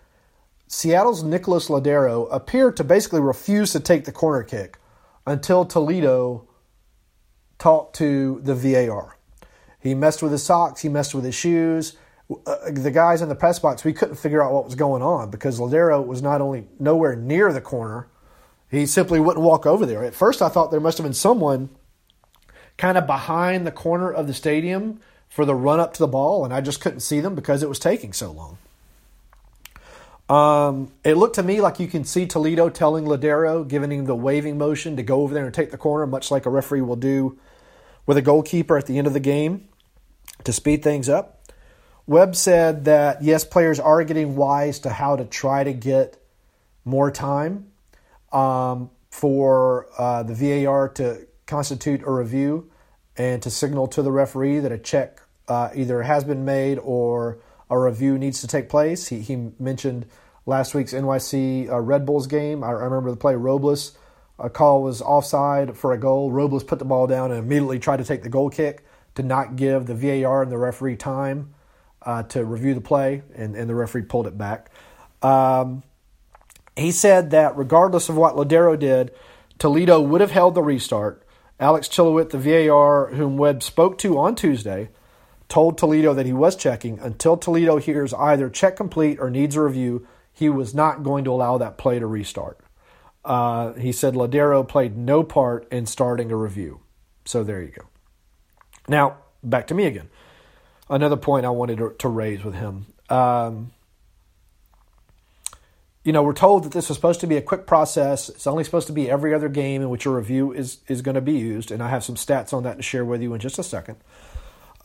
Seattle's 0.67 1.23
Nicholas 1.23 1.67
Lodeiro 1.67 2.27
appeared 2.31 2.77
to 2.77 2.83
basically 2.83 3.21
refuse 3.21 3.71
to 3.71 3.79
take 3.79 4.05
the 4.05 4.11
corner 4.11 4.43
kick 4.43 4.77
until 5.25 5.65
Toledo 5.65 6.47
talked 7.57 7.95
to 7.97 8.39
the 8.43 8.55
VAR. 8.55 9.17
He 9.79 9.95
messed 9.95 10.21
with 10.21 10.31
his 10.31 10.43
socks, 10.43 10.81
he 10.81 10.89
messed 10.89 11.15
with 11.15 11.25
his 11.25 11.35
shoes 11.35 11.95
uh, 12.45 12.71
the 12.71 12.91
guys 12.91 13.21
in 13.21 13.29
the 13.29 13.35
press 13.35 13.59
box, 13.59 13.83
we 13.83 13.93
couldn't 13.93 14.15
figure 14.15 14.43
out 14.43 14.53
what 14.53 14.65
was 14.65 14.75
going 14.75 15.01
on 15.01 15.31
because 15.31 15.59
Lodeiro 15.59 16.05
was 16.05 16.21
not 16.21 16.41
only 16.41 16.67
nowhere 16.79 17.15
near 17.15 17.51
the 17.51 17.61
corner, 17.61 18.07
he 18.69 18.85
simply 18.85 19.19
wouldn't 19.19 19.43
walk 19.43 19.65
over 19.65 19.85
there. 19.85 20.03
At 20.03 20.13
first, 20.13 20.41
I 20.41 20.49
thought 20.49 20.69
there 20.69 20.79
must 20.79 20.97
have 20.99 21.05
been 21.05 21.13
someone 21.13 21.69
kind 22.77 22.97
of 22.97 23.07
behind 23.07 23.65
the 23.65 23.71
corner 23.71 24.11
of 24.11 24.27
the 24.27 24.33
stadium 24.33 24.99
for 25.27 25.43
the 25.43 25.55
run 25.55 25.79
up 25.79 25.93
to 25.93 25.99
the 25.99 26.07
ball, 26.07 26.45
and 26.45 26.53
I 26.53 26.61
just 26.61 26.81
couldn't 26.81 27.01
see 27.01 27.19
them 27.19 27.35
because 27.35 27.63
it 27.63 27.69
was 27.69 27.79
taking 27.79 28.13
so 28.13 28.31
long. 28.31 28.57
Um, 30.29 30.91
it 31.03 31.15
looked 31.15 31.35
to 31.35 31.43
me 31.43 31.59
like 31.59 31.79
you 31.79 31.87
can 31.87 32.03
see 32.03 32.27
Toledo 32.27 32.69
telling 32.69 33.05
Lodeiro, 33.05 33.67
giving 33.67 33.91
him 33.91 34.05
the 34.05 34.15
waving 34.15 34.59
motion 34.59 34.95
to 34.97 35.03
go 35.03 35.23
over 35.23 35.33
there 35.33 35.45
and 35.45 35.53
take 35.53 35.71
the 35.71 35.77
corner, 35.77 36.05
much 36.05 36.29
like 36.29 36.45
a 36.45 36.51
referee 36.51 36.81
will 36.81 36.95
do 36.95 37.39
with 38.05 38.17
a 38.17 38.21
goalkeeper 38.21 38.77
at 38.77 38.85
the 38.85 38.99
end 38.99 39.07
of 39.07 39.13
the 39.13 39.19
game 39.19 39.67
to 40.43 40.53
speed 40.53 40.83
things 40.83 41.09
up. 41.09 41.38
Webb 42.09 42.35
said 42.35 42.85
that 42.85 43.21
yes, 43.21 43.45
players 43.45 43.79
are 43.79 44.03
getting 44.03 44.35
wise 44.35 44.79
to 44.79 44.89
how 44.89 45.15
to 45.15 45.25
try 45.25 45.63
to 45.63 45.71
get 45.71 46.17
more 46.83 47.11
time 47.11 47.67
um, 48.31 48.89
for 49.11 49.85
uh, 49.95 50.23
the 50.23 50.33
VAR 50.33 50.89
to 50.89 51.27
constitute 51.45 52.01
a 52.01 52.11
review 52.11 52.71
and 53.15 53.43
to 53.43 53.51
signal 53.51 53.85
to 53.89 54.01
the 54.01 54.11
referee 54.11 54.57
that 54.57 54.71
a 54.71 54.79
check 54.79 55.21
uh, 55.47 55.69
either 55.75 56.01
has 56.01 56.23
been 56.23 56.43
made 56.43 56.79
or 56.79 57.37
a 57.69 57.77
review 57.77 58.17
needs 58.17 58.41
to 58.41 58.47
take 58.47 58.69
place. 58.69 59.09
He, 59.09 59.19
he 59.19 59.51
mentioned 59.59 60.07
last 60.47 60.73
week's 60.73 60.93
NYC 60.93 61.69
uh, 61.69 61.79
Red 61.79 62.07
Bulls 62.07 62.25
game. 62.25 62.63
I, 62.63 62.69
I 62.69 62.85
remember 62.85 63.11
the 63.11 63.17
play 63.17 63.35
Robles. 63.35 63.95
A 64.39 64.49
call 64.49 64.81
was 64.81 65.03
offside 65.03 65.77
for 65.77 65.93
a 65.93 65.97
goal. 65.99 66.31
Robles 66.31 66.63
put 66.63 66.79
the 66.79 66.85
ball 66.85 67.05
down 67.05 67.29
and 67.29 67.39
immediately 67.39 67.77
tried 67.77 67.97
to 67.97 68.03
take 68.03 68.23
the 68.23 68.29
goal 68.29 68.49
kick 68.49 68.83
to 69.13 69.21
not 69.21 69.57
give 69.57 69.85
the 69.85 69.93
VAR 69.93 70.41
and 70.41 70.51
the 70.51 70.57
referee 70.57 70.95
time 70.95 71.53
uh, 72.01 72.23
to 72.23 72.45
review 72.45 72.73
the 72.73 72.81
play, 72.81 73.23
and, 73.35 73.55
and 73.55 73.69
the 73.69 73.75
referee 73.75 74.03
pulled 74.03 74.27
it 74.27 74.37
back. 74.37 74.71
Um, 75.21 75.83
he 76.75 76.91
said 76.91 77.31
that 77.31 77.57
regardless 77.57 78.09
of 78.09 78.15
what 78.15 78.35
Lodeiro 78.35 78.77
did, 78.79 79.11
Toledo 79.57 79.99
would 79.99 80.21
have 80.21 80.31
held 80.31 80.55
the 80.55 80.63
restart. 80.63 81.23
Alex 81.59 81.89
Chilowicz, 81.89 82.29
the 82.29 82.67
VAR, 82.67 83.07
whom 83.07 83.37
Webb 83.37 83.61
spoke 83.61 83.97
to 83.99 84.17
on 84.17 84.35
Tuesday, 84.35 84.89
told 85.49 85.77
Toledo 85.77 86.13
that 86.13 86.25
he 86.25 86.31
was 86.31 86.55
checking. 86.55 86.99
Until 86.99 87.35
Toledo 87.35 87.77
hears 87.77 88.13
either 88.13 88.49
check 88.49 88.77
complete 88.77 89.19
or 89.19 89.29
needs 89.29 89.57
a 89.57 89.61
review, 89.61 90.07
he 90.31 90.47
was 90.47 90.73
not 90.73 91.03
going 91.03 91.25
to 91.25 91.31
allow 91.31 91.57
that 91.57 91.77
play 91.77 91.99
to 91.99 92.07
restart. 92.07 92.59
Uh, 93.25 93.73
he 93.73 93.91
said 93.91 94.13
Lodeiro 94.13 94.65
played 94.65 94.95
no 94.95 95.23
part 95.23 95.67
in 95.69 95.85
starting 95.85 96.31
a 96.31 96.35
review. 96.37 96.79
So 97.25 97.43
there 97.43 97.61
you 97.61 97.71
go. 97.71 97.83
Now, 98.87 99.17
back 99.43 99.67
to 99.67 99.73
me 99.73 99.85
again 99.85 100.09
another 100.89 101.17
point 101.17 101.45
I 101.45 101.49
wanted 101.49 101.77
to, 101.77 101.95
to 101.99 102.07
raise 102.07 102.43
with 102.43 102.55
him. 102.55 102.87
Um, 103.09 103.71
you 106.03 106.13
know, 106.13 106.23
we're 106.23 106.33
told 106.33 106.63
that 106.63 106.71
this 106.71 106.89
is 106.89 106.95
supposed 106.95 107.19
to 107.21 107.27
be 107.27 107.37
a 107.37 107.41
quick 107.41 107.67
process. 107.67 108.29
It's 108.29 108.47
only 108.47 108.63
supposed 108.63 108.87
to 108.87 108.93
be 108.93 109.09
every 109.09 109.33
other 109.33 109.49
game 109.49 109.81
in 109.81 109.89
which 109.89 110.05
a 110.05 110.09
review 110.09 110.51
is 110.51 110.79
is 110.87 111.01
going 111.01 111.15
to 111.15 111.21
be 111.21 111.33
used, 111.33 111.71
and 111.71 111.83
I 111.83 111.89
have 111.89 112.03
some 112.03 112.15
stats 112.15 112.53
on 112.53 112.63
that 112.63 112.77
to 112.77 112.83
share 112.83 113.05
with 113.05 113.21
you 113.21 113.33
in 113.33 113.39
just 113.39 113.59
a 113.59 113.63
second. 113.63 113.97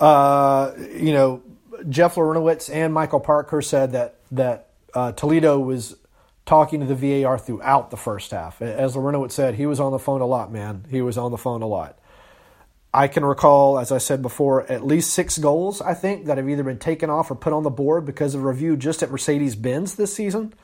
Uh, 0.00 0.72
you 0.76 1.12
know, 1.12 1.42
Jeff 1.88 2.16
Larentowicz 2.16 2.68
and 2.72 2.92
Michael 2.92 3.20
Parkhurst 3.20 3.70
said 3.70 3.92
that 3.92 4.16
that 4.32 4.70
uh, 4.92 5.12
Toledo 5.12 5.58
was 5.60 5.96
talking 6.46 6.80
to 6.80 6.86
the 6.86 7.22
VAR 7.22 7.38
throughout 7.38 7.90
the 7.90 7.96
first 7.96 8.32
half. 8.32 8.60
As 8.60 8.96
Larentowicz 8.96 9.32
said, 9.32 9.54
he 9.54 9.66
was 9.66 9.80
on 9.80 9.92
the 9.92 9.98
phone 9.98 10.20
a 10.20 10.26
lot, 10.26 10.52
man. 10.52 10.84
He 10.90 11.00
was 11.00 11.16
on 11.16 11.30
the 11.30 11.38
phone 11.38 11.62
a 11.62 11.66
lot. 11.66 11.98
I 12.96 13.08
can 13.08 13.24
recall, 13.24 13.76
as 13.80 13.90
I 13.90 13.98
said 13.98 14.22
before, 14.22 14.70
at 14.70 14.86
least 14.86 15.12
six 15.12 15.36
goals, 15.36 15.82
I 15.82 15.94
think, 15.94 16.26
that 16.26 16.36
have 16.36 16.48
either 16.48 16.62
been 16.62 16.78
taken 16.78 17.10
off 17.10 17.28
or 17.28 17.34
put 17.34 17.52
on 17.52 17.64
the 17.64 17.70
board 17.70 18.04
because 18.06 18.36
of 18.36 18.44
review 18.44 18.76
just 18.76 19.02
at 19.02 19.10
Mercedes 19.10 19.56
Benz 19.56 19.96
this 19.96 20.14
season, 20.14 20.54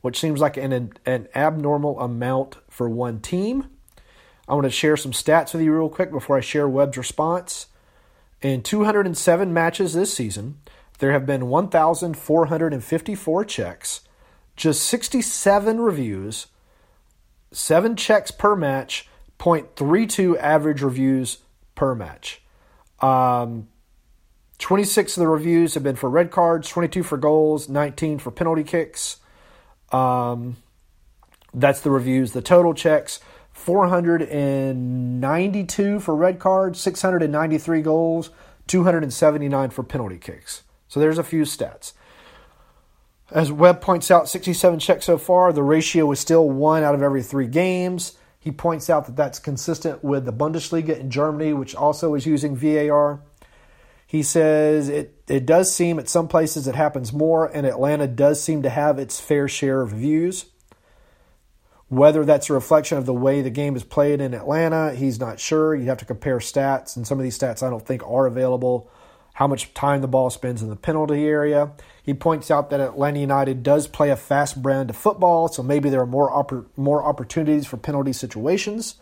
which 0.00 0.20
seems 0.20 0.38
like 0.38 0.56
an, 0.56 0.92
an 1.04 1.26
abnormal 1.34 1.98
amount 1.98 2.58
for 2.70 2.88
one 2.88 3.18
team. 3.18 3.66
I 4.46 4.54
want 4.54 4.64
to 4.64 4.70
share 4.70 4.96
some 4.96 5.10
stats 5.10 5.52
with 5.52 5.62
you 5.62 5.74
real 5.74 5.88
quick 5.88 6.12
before 6.12 6.36
I 6.36 6.40
share 6.40 6.68
Webb's 6.68 6.96
response. 6.96 7.66
In 8.40 8.62
207 8.62 9.52
matches 9.52 9.92
this 9.92 10.14
season, 10.14 10.58
there 11.00 11.10
have 11.10 11.26
been 11.26 11.48
1,454 11.48 13.44
checks, 13.44 14.02
just 14.54 14.84
67 14.84 15.80
reviews, 15.80 16.46
seven 17.50 17.96
checks 17.96 18.30
per 18.30 18.54
match, 18.54 19.08
0.32 19.40 20.38
average 20.38 20.80
reviews 20.80 21.38
per 21.74 21.94
match. 21.94 22.42
Um, 23.00 23.68
26 24.58 25.16
of 25.16 25.20
the 25.20 25.28
reviews 25.28 25.74
have 25.74 25.82
been 25.82 25.96
for 25.96 26.08
red 26.08 26.30
cards, 26.30 26.68
22 26.68 27.02
for 27.02 27.16
goals, 27.16 27.68
19 27.68 28.18
for 28.18 28.30
penalty 28.30 28.62
kicks. 28.62 29.16
Um, 29.90 30.56
that's 31.52 31.80
the 31.80 31.90
reviews. 31.90 32.32
The 32.32 32.42
total 32.42 32.72
checks 32.72 33.20
492 33.52 36.00
for 36.00 36.16
red 36.16 36.38
cards, 36.38 36.80
693 36.80 37.82
goals, 37.82 38.30
279 38.66 39.70
for 39.70 39.82
penalty 39.82 40.18
kicks. 40.18 40.62
So 40.88 41.00
there's 41.00 41.18
a 41.18 41.24
few 41.24 41.42
stats. 41.42 41.92
As 43.30 43.50
Webb 43.50 43.80
points 43.80 44.10
out, 44.10 44.28
67 44.28 44.78
checks 44.78 45.06
so 45.06 45.16
far. 45.16 45.52
The 45.52 45.62
ratio 45.62 46.10
is 46.12 46.20
still 46.20 46.48
one 46.48 46.82
out 46.82 46.94
of 46.94 47.02
every 47.02 47.22
three 47.22 47.46
games. 47.46 48.18
He 48.42 48.50
points 48.50 48.90
out 48.90 49.06
that 49.06 49.14
that's 49.14 49.38
consistent 49.38 50.02
with 50.02 50.24
the 50.24 50.32
Bundesliga 50.32 50.98
in 50.98 51.10
Germany, 51.12 51.52
which 51.52 51.76
also 51.76 52.16
is 52.16 52.26
using 52.26 52.56
VAR. 52.56 53.22
He 54.04 54.24
says 54.24 54.88
it, 54.88 55.22
it 55.28 55.46
does 55.46 55.72
seem 55.72 56.00
at 56.00 56.08
some 56.08 56.26
places 56.26 56.66
it 56.66 56.74
happens 56.74 57.12
more, 57.12 57.46
and 57.46 57.64
Atlanta 57.64 58.08
does 58.08 58.42
seem 58.42 58.64
to 58.64 58.68
have 58.68 58.98
its 58.98 59.20
fair 59.20 59.46
share 59.46 59.80
of 59.80 59.92
views. 59.92 60.46
Whether 61.86 62.24
that's 62.24 62.50
a 62.50 62.52
reflection 62.52 62.98
of 62.98 63.06
the 63.06 63.14
way 63.14 63.42
the 63.42 63.48
game 63.48 63.76
is 63.76 63.84
played 63.84 64.20
in 64.20 64.34
Atlanta, 64.34 64.92
he's 64.92 65.20
not 65.20 65.38
sure. 65.38 65.72
You 65.76 65.84
have 65.84 65.98
to 65.98 66.04
compare 66.04 66.38
stats, 66.38 66.96
and 66.96 67.06
some 67.06 67.20
of 67.20 67.22
these 67.22 67.38
stats 67.38 67.62
I 67.62 67.70
don't 67.70 67.86
think 67.86 68.02
are 68.04 68.26
available. 68.26 68.90
How 69.34 69.46
much 69.46 69.72
time 69.74 70.02
the 70.02 70.08
ball 70.08 70.30
spends 70.30 70.62
in 70.62 70.68
the 70.68 70.76
penalty 70.76 71.24
area. 71.24 71.72
He 72.02 72.14
points 72.14 72.50
out 72.50 72.70
that 72.70 72.80
Atlanta 72.80 73.20
United 73.20 73.62
does 73.62 73.86
play 73.86 74.10
a 74.10 74.16
fast 74.16 74.60
brand 74.60 74.90
of 74.90 74.96
football, 74.96 75.48
so 75.48 75.62
maybe 75.62 75.88
there 75.88 76.00
are 76.00 76.06
more 76.06 76.30
oppor- 76.30 76.66
more 76.76 77.02
opportunities 77.02 77.66
for 77.66 77.76
penalty 77.76 78.12
situations. 78.12 78.96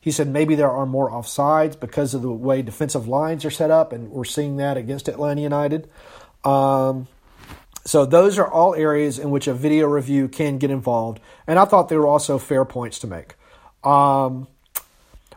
He 0.00 0.10
said 0.10 0.28
maybe 0.28 0.54
there 0.54 0.70
are 0.70 0.84
more 0.84 1.10
offsides 1.10 1.78
because 1.78 2.12
of 2.12 2.22
the 2.22 2.30
way 2.30 2.60
defensive 2.62 3.08
lines 3.08 3.44
are 3.44 3.50
set 3.50 3.70
up, 3.70 3.92
and 3.92 4.10
we're 4.10 4.24
seeing 4.24 4.56
that 4.56 4.76
against 4.76 5.08
Atlanta 5.08 5.40
United. 5.40 5.88
Um, 6.44 7.08
so 7.84 8.04
those 8.04 8.38
are 8.38 8.46
all 8.46 8.74
areas 8.74 9.18
in 9.18 9.30
which 9.30 9.46
a 9.46 9.54
video 9.54 9.86
review 9.86 10.28
can 10.28 10.58
get 10.58 10.70
involved, 10.70 11.20
and 11.46 11.58
I 11.58 11.64
thought 11.64 11.88
they 11.88 11.96
were 11.96 12.06
also 12.06 12.38
fair 12.38 12.64
points 12.64 12.98
to 13.00 13.06
make. 13.06 13.34
Um, 13.84 14.46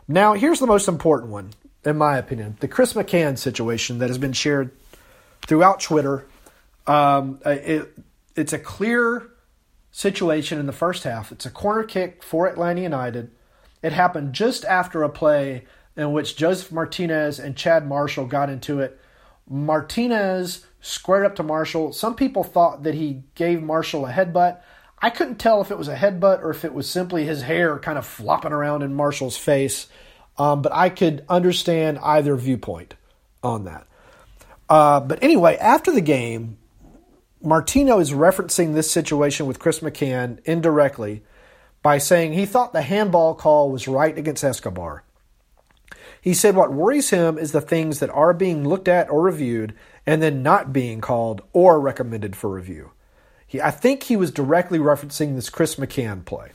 now, 0.08 0.34
here's 0.34 0.60
the 0.60 0.66
most 0.66 0.86
important 0.86 1.32
one, 1.32 1.50
in 1.86 1.96
my 1.96 2.18
opinion: 2.18 2.56
the 2.60 2.68
Chris 2.68 2.92
McCann 2.92 3.38
situation 3.38 3.98
that 3.98 4.08
has 4.08 4.18
been 4.18 4.32
shared 4.32 4.72
throughout 5.46 5.80
Twitter. 5.80 6.26
Um, 6.86 7.40
it, 7.44 7.96
it's 8.34 8.52
a 8.52 8.58
clear 8.58 9.30
situation 9.90 10.58
in 10.58 10.66
the 10.66 10.72
first 10.72 11.04
half. 11.04 11.32
It's 11.32 11.46
a 11.46 11.50
corner 11.50 11.82
kick 11.82 12.22
for 12.22 12.46
Atlanta 12.46 12.82
United. 12.82 13.30
It 13.82 13.92
happened 13.92 14.34
just 14.34 14.64
after 14.64 15.02
a 15.02 15.08
play 15.08 15.64
in 15.96 16.12
which 16.12 16.36
Josef 16.36 16.70
Martinez 16.70 17.38
and 17.38 17.56
Chad 17.56 17.86
Marshall 17.86 18.26
got 18.26 18.50
into 18.50 18.80
it. 18.80 19.00
Martinez 19.48 20.66
squared 20.80 21.24
up 21.24 21.36
to 21.36 21.42
Marshall. 21.42 21.92
Some 21.92 22.14
people 22.14 22.44
thought 22.44 22.82
that 22.82 22.94
he 22.94 23.22
gave 23.34 23.62
Marshall 23.62 24.06
a 24.06 24.12
headbutt. 24.12 24.60
I 24.98 25.10
couldn't 25.10 25.38
tell 25.38 25.60
if 25.60 25.70
it 25.70 25.78
was 25.78 25.88
a 25.88 25.96
headbutt 25.96 26.42
or 26.42 26.50
if 26.50 26.64
it 26.64 26.74
was 26.74 26.88
simply 26.88 27.24
his 27.24 27.42
hair 27.42 27.78
kind 27.78 27.98
of 27.98 28.06
flopping 28.06 28.52
around 28.52 28.82
in 28.82 28.94
Marshall's 28.94 29.36
face, 29.36 29.88
um, 30.38 30.62
but 30.62 30.72
I 30.72 30.88
could 30.88 31.24
understand 31.28 31.98
either 32.02 32.36
viewpoint 32.36 32.94
on 33.42 33.64
that. 33.64 33.86
Uh, 34.68 35.00
but 35.00 35.22
anyway, 35.22 35.56
after 35.56 35.92
the 35.92 36.00
game, 36.00 36.58
Martino 37.42 37.98
is 37.98 38.12
referencing 38.12 38.74
this 38.74 38.90
situation 38.90 39.46
with 39.46 39.58
Chris 39.58 39.80
McCann 39.80 40.40
indirectly 40.44 41.22
by 41.82 41.98
saying 41.98 42.32
he 42.32 42.46
thought 42.46 42.72
the 42.72 42.82
handball 42.82 43.34
call 43.34 43.70
was 43.70 43.86
right 43.86 44.16
against 44.18 44.42
Escobar. 44.42 45.04
He 46.20 46.34
said 46.34 46.56
what 46.56 46.72
worries 46.72 47.10
him 47.10 47.38
is 47.38 47.52
the 47.52 47.60
things 47.60 48.00
that 48.00 48.10
are 48.10 48.34
being 48.34 48.66
looked 48.66 48.88
at 48.88 49.08
or 49.08 49.22
reviewed 49.22 49.74
and 50.04 50.20
then 50.20 50.42
not 50.42 50.72
being 50.72 51.00
called 51.00 51.42
or 51.52 51.78
recommended 51.78 52.34
for 52.34 52.50
review. 52.50 52.90
He, 53.46 53.60
I 53.60 53.70
think 53.70 54.02
he 54.02 54.16
was 54.16 54.32
directly 54.32 54.80
referencing 54.80 55.36
this 55.36 55.48
Chris 55.48 55.76
McCann 55.76 56.24
play. 56.24 56.50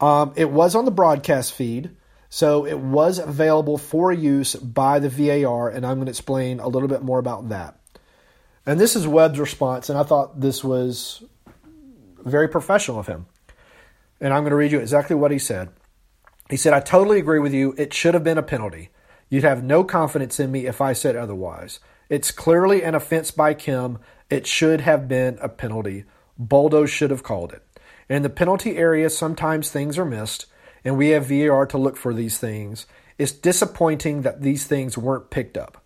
Um, 0.00 0.32
it 0.34 0.50
was 0.50 0.74
on 0.74 0.84
the 0.84 0.90
broadcast 0.90 1.52
feed, 1.52 1.90
so 2.28 2.66
it 2.66 2.78
was 2.78 3.18
available 3.18 3.78
for 3.78 4.12
use 4.12 4.54
by 4.54 4.98
the 4.98 5.08
VAR, 5.08 5.68
and 5.68 5.86
I'm 5.86 5.96
going 5.96 6.06
to 6.06 6.10
explain 6.10 6.60
a 6.60 6.68
little 6.68 6.88
bit 6.88 7.02
more 7.02 7.18
about 7.18 7.48
that. 7.48 7.78
And 8.66 8.78
this 8.78 8.96
is 8.96 9.06
Webb's 9.06 9.38
response, 9.38 9.88
and 9.88 9.98
I 9.98 10.02
thought 10.02 10.40
this 10.40 10.62
was 10.62 11.22
very 12.24 12.48
professional 12.48 12.98
of 12.98 13.06
him 13.06 13.26
and 14.20 14.32
I'm 14.32 14.42
going 14.42 14.50
to 14.50 14.56
read 14.56 14.72
you 14.72 14.80
exactly 14.80 15.16
what 15.16 15.30
he 15.30 15.38
said. 15.38 15.70
He 16.50 16.56
said, 16.56 16.72
I 16.72 16.80
totally 16.80 17.18
agree 17.18 17.38
with 17.38 17.52
you. 17.52 17.74
It 17.76 17.92
should 17.92 18.14
have 18.14 18.24
been 18.24 18.38
a 18.38 18.42
penalty. 18.42 18.90
You'd 19.28 19.44
have 19.44 19.62
no 19.62 19.84
confidence 19.84 20.40
in 20.40 20.50
me 20.50 20.66
if 20.66 20.80
I 20.80 20.92
said 20.92 21.14
otherwise. 21.14 21.78
It's 22.08 22.30
clearly 22.30 22.82
an 22.82 22.94
offense 22.94 23.30
by 23.30 23.54
Kim. 23.54 23.98
It 24.30 24.46
should 24.46 24.80
have 24.80 25.08
been 25.08 25.38
a 25.40 25.48
penalty. 25.48 26.04
Boldo 26.40 26.88
should 26.88 27.10
have 27.10 27.22
called 27.22 27.52
it. 27.52 27.62
In 28.08 28.22
the 28.22 28.30
penalty 28.30 28.76
area, 28.76 29.10
sometimes 29.10 29.70
things 29.70 29.98
are 29.98 30.06
missed, 30.06 30.46
and 30.88 30.96
we 30.96 31.10
have 31.10 31.26
VAR 31.26 31.66
to 31.66 31.76
look 31.76 31.98
for 31.98 32.14
these 32.14 32.38
things. 32.38 32.86
It's 33.18 33.30
disappointing 33.30 34.22
that 34.22 34.40
these 34.40 34.66
things 34.66 34.96
weren't 34.96 35.28
picked 35.28 35.58
up. 35.58 35.84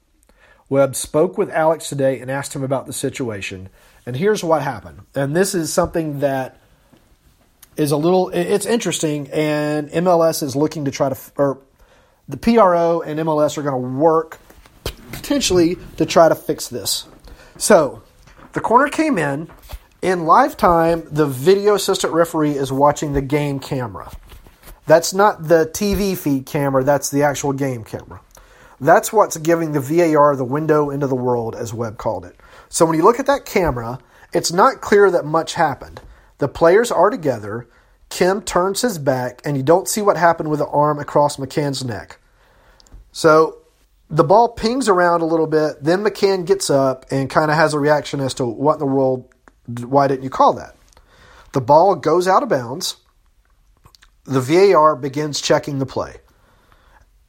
Webb 0.68 0.94
spoke 0.94 1.36
with 1.36 1.50
Alex 1.50 1.88
today 1.88 2.20
and 2.20 2.30
asked 2.30 2.54
him 2.54 2.62
about 2.62 2.86
the 2.86 2.92
situation. 2.92 3.68
And 4.06 4.16
here's 4.16 4.44
what 4.44 4.62
happened. 4.62 5.00
And 5.16 5.34
this 5.34 5.56
is 5.56 5.72
something 5.72 6.20
that 6.20 6.56
is 7.76 7.90
a 7.90 7.96
little 7.96 8.28
it's 8.28 8.64
interesting 8.64 9.28
and 9.32 9.90
MLS 9.90 10.40
is 10.40 10.54
looking 10.54 10.84
to 10.84 10.92
try 10.92 11.08
to 11.08 11.18
or 11.36 11.58
the 12.28 12.36
PRO 12.36 13.00
and 13.00 13.18
MLS 13.18 13.58
are 13.58 13.62
going 13.62 13.82
to 13.82 13.88
work 13.98 14.38
potentially 15.10 15.78
to 15.96 16.06
try 16.06 16.28
to 16.28 16.36
fix 16.36 16.68
this. 16.68 17.06
So, 17.58 18.04
the 18.52 18.60
corner 18.60 18.88
came 18.88 19.18
in 19.18 19.50
in 20.00 20.26
lifetime 20.26 21.08
the 21.10 21.26
video 21.26 21.74
assistant 21.74 22.12
referee 22.12 22.52
is 22.52 22.70
watching 22.70 23.14
the 23.14 23.22
game 23.22 23.58
camera. 23.58 24.12
That's 24.86 25.14
not 25.14 25.48
the 25.48 25.66
TV 25.66 26.16
feed 26.16 26.46
camera, 26.46 26.84
that's 26.84 27.10
the 27.10 27.22
actual 27.22 27.52
game 27.52 27.84
camera. 27.84 28.20
That's 28.80 29.12
what's 29.12 29.36
giving 29.36 29.72
the 29.72 29.80
VAR 29.80 30.34
the 30.34 30.44
window 30.44 30.90
into 30.90 31.06
the 31.06 31.14
world 31.14 31.54
as 31.54 31.72
Webb 31.72 31.98
called 31.98 32.24
it. 32.24 32.36
So 32.68 32.84
when 32.84 32.96
you 32.96 33.04
look 33.04 33.20
at 33.20 33.26
that 33.26 33.44
camera, 33.44 34.00
it's 34.32 34.50
not 34.50 34.80
clear 34.80 35.10
that 35.10 35.24
much 35.24 35.54
happened. 35.54 36.00
The 36.38 36.48
players 36.48 36.90
are 36.90 37.10
together. 37.10 37.68
Kim 38.08 38.42
turns 38.42 38.82
his 38.82 38.98
back, 38.98 39.40
and 39.44 39.56
you 39.56 39.62
don't 39.62 39.86
see 39.86 40.02
what 40.02 40.16
happened 40.16 40.50
with 40.50 40.58
the 40.58 40.66
arm 40.66 40.98
across 40.98 41.36
McCann's 41.36 41.84
neck. 41.84 42.18
So 43.12 43.58
the 44.10 44.24
ball 44.24 44.48
pings 44.48 44.88
around 44.88 45.20
a 45.20 45.26
little 45.26 45.46
bit. 45.46 45.82
Then 45.82 46.02
McCann 46.02 46.44
gets 46.44 46.68
up 46.68 47.06
and 47.10 47.30
kind 47.30 47.50
of 47.50 47.56
has 47.56 47.74
a 47.74 47.78
reaction 47.78 48.20
as 48.20 48.34
to 48.34 48.44
what 48.44 48.74
in 48.74 48.78
the 48.80 48.86
world, 48.86 49.32
why 49.84 50.08
didn't 50.08 50.24
you 50.24 50.30
call 50.30 50.54
that? 50.54 50.74
The 51.52 51.60
ball 51.60 51.94
goes 51.94 52.26
out 52.26 52.42
of 52.42 52.48
bounds. 52.48 52.96
The 54.24 54.40
VAR 54.40 54.94
begins 54.96 55.40
checking 55.40 55.78
the 55.78 55.86
play. 55.86 56.16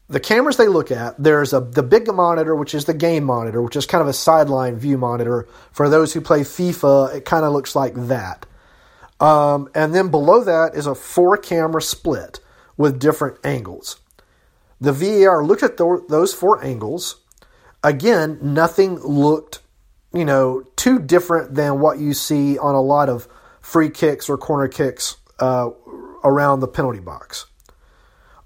The 0.10 0.20
cameras 0.20 0.58
they 0.58 0.68
look 0.68 0.92
at, 0.92 1.22
there's 1.22 1.54
a 1.54 1.62
the 1.62 1.82
big 1.82 2.08
monitor, 2.08 2.56
which 2.56 2.76
is 2.76 2.86
the 2.86 2.94
game 2.94 3.24
monitor, 3.24 3.62
which 3.62 3.76
is 3.76 3.86
kind 3.86 4.02
of 4.02 4.08
a 4.08 4.14
sideline 4.14 4.78
view 4.78 4.98
monitor. 4.98 5.48
For 5.72 5.90
those 5.90 6.14
who 6.14 6.22
play 6.22 6.42
FIFA, 6.42 7.16
it 7.16 7.26
kind 7.26 7.46
of 7.46 7.54
looks 7.54 7.76
like 7.76 7.94
that. 7.96 8.46
Um, 9.20 9.70
and 9.74 9.96
then 9.96 10.10
below 10.10 10.44
that 10.44 10.76
is 10.76 10.86
a 10.86 10.94
four 10.94 11.38
camera 11.38 11.82
split 11.82 12.42
with 12.78 13.00
different 13.00 13.38
angles. 13.44 14.00
The 14.82 14.92
VAR 14.92 15.44
looked 15.44 15.64
at 15.64 15.78
th- 15.78 16.02
those 16.10 16.34
four 16.34 16.64
angles. 16.64 17.22
Again, 17.84 18.38
nothing 18.42 19.00
looked, 19.00 19.62
you 20.14 20.26
know, 20.26 20.64
too 20.76 21.00
different 21.00 21.56
than 21.56 21.80
what 21.80 22.00
you 22.00 22.14
see 22.14 22.58
on 22.58 22.76
a 22.76 22.82
lot 22.82 23.10
of 23.10 23.28
free 23.62 23.90
kicks 23.90 24.30
or 24.30 24.38
corner 24.38 24.68
kicks 24.68 25.16
uh, 25.40 25.70
around 26.24 26.60
the 26.60 26.68
penalty 26.68 27.00
box. 27.00 27.46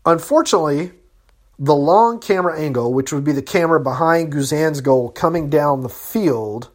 Unfortunately, 0.06 0.92
the 1.60 1.76
long 1.76 2.20
camera 2.20 2.60
angle, 2.60 2.94
which 2.94 3.12
would 3.12 3.24
be 3.24 3.32
the 3.32 3.42
camera 3.42 3.80
behind 3.80 4.32
Guzan's 4.32 4.82
goal 4.82 5.10
coming 5.10 5.50
down 5.50 5.82
the 5.82 5.90
field, 5.90 6.70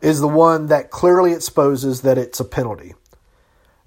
is 0.00 0.20
the 0.20 0.28
one 0.28 0.66
that 0.66 0.90
clearly 0.90 1.32
exposes 1.32 2.02
that 2.02 2.18
it's 2.18 2.40
a 2.40 2.44
penalty. 2.44 2.94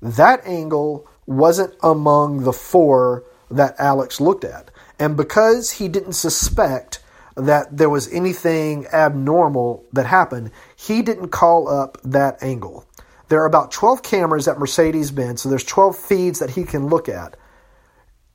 That 0.02 0.46
angle 0.46 1.08
wasn't 1.26 1.76
among 1.84 2.44
the 2.44 2.54
four 2.54 3.24
that 3.52 3.76
Alex 3.80 4.22
looked 4.22 4.44
at. 4.44 4.72
And 4.98 5.18
because 5.18 5.72
he 5.72 5.88
didn't 5.88 6.14
suspect 6.14 7.00
that 7.36 7.78
there 7.78 7.90
was 7.90 8.12
anything 8.14 8.88
abnormal 8.88 9.86
that 9.92 10.06
happened, 10.06 10.52
he 10.76 11.02
didn't 11.02 11.30
call 11.30 11.68
up 11.68 11.98
that 12.04 12.42
angle. 12.42 12.86
There 13.28 13.42
are 13.42 13.48
about 13.48 13.72
12 13.72 14.04
cameras 14.04 14.48
at 14.48 14.60
Mercedes 14.60 15.12
Benz, 15.12 15.42
so 15.42 15.50
there's 15.50 15.64
12 15.64 15.98
feeds 15.98 16.40
that 16.40 16.52
he 16.52 16.64
can 16.64 16.88
look 16.88 17.10
at. 17.10 17.38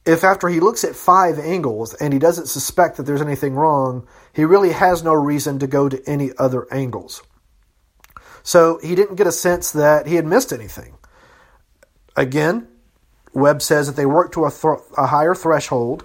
If 0.04 0.24
after 0.24 0.48
he 0.48 0.60
looks 0.60 0.82
at 0.82 0.96
five 0.96 1.38
angles 1.38 1.94
and 1.94 2.12
he 2.12 2.18
doesn't 2.18 2.46
suspect 2.46 2.96
that 2.96 3.04
there's 3.04 3.20
anything 3.20 3.54
wrong, 3.54 4.08
he 4.32 4.44
really 4.44 4.72
has 4.72 5.04
no 5.04 5.12
reason 5.12 5.58
to 5.58 5.66
go 5.66 5.88
to 5.88 6.02
any 6.08 6.30
other 6.38 6.66
angles. 6.72 7.22
So 8.42 8.80
he 8.82 8.94
didn't 8.94 9.16
get 9.16 9.26
a 9.26 9.32
sense 9.32 9.72
that 9.72 10.06
he 10.06 10.16
had 10.16 10.26
missed 10.26 10.52
anything. 10.52 10.96
Again, 12.16 12.66
Webb 13.32 13.62
says 13.62 13.86
that 13.86 13.96
they 13.96 14.06
work 14.06 14.32
to 14.32 14.46
a, 14.46 14.50
th- 14.50 14.82
a 14.96 15.06
higher 15.06 15.34
threshold. 15.34 16.04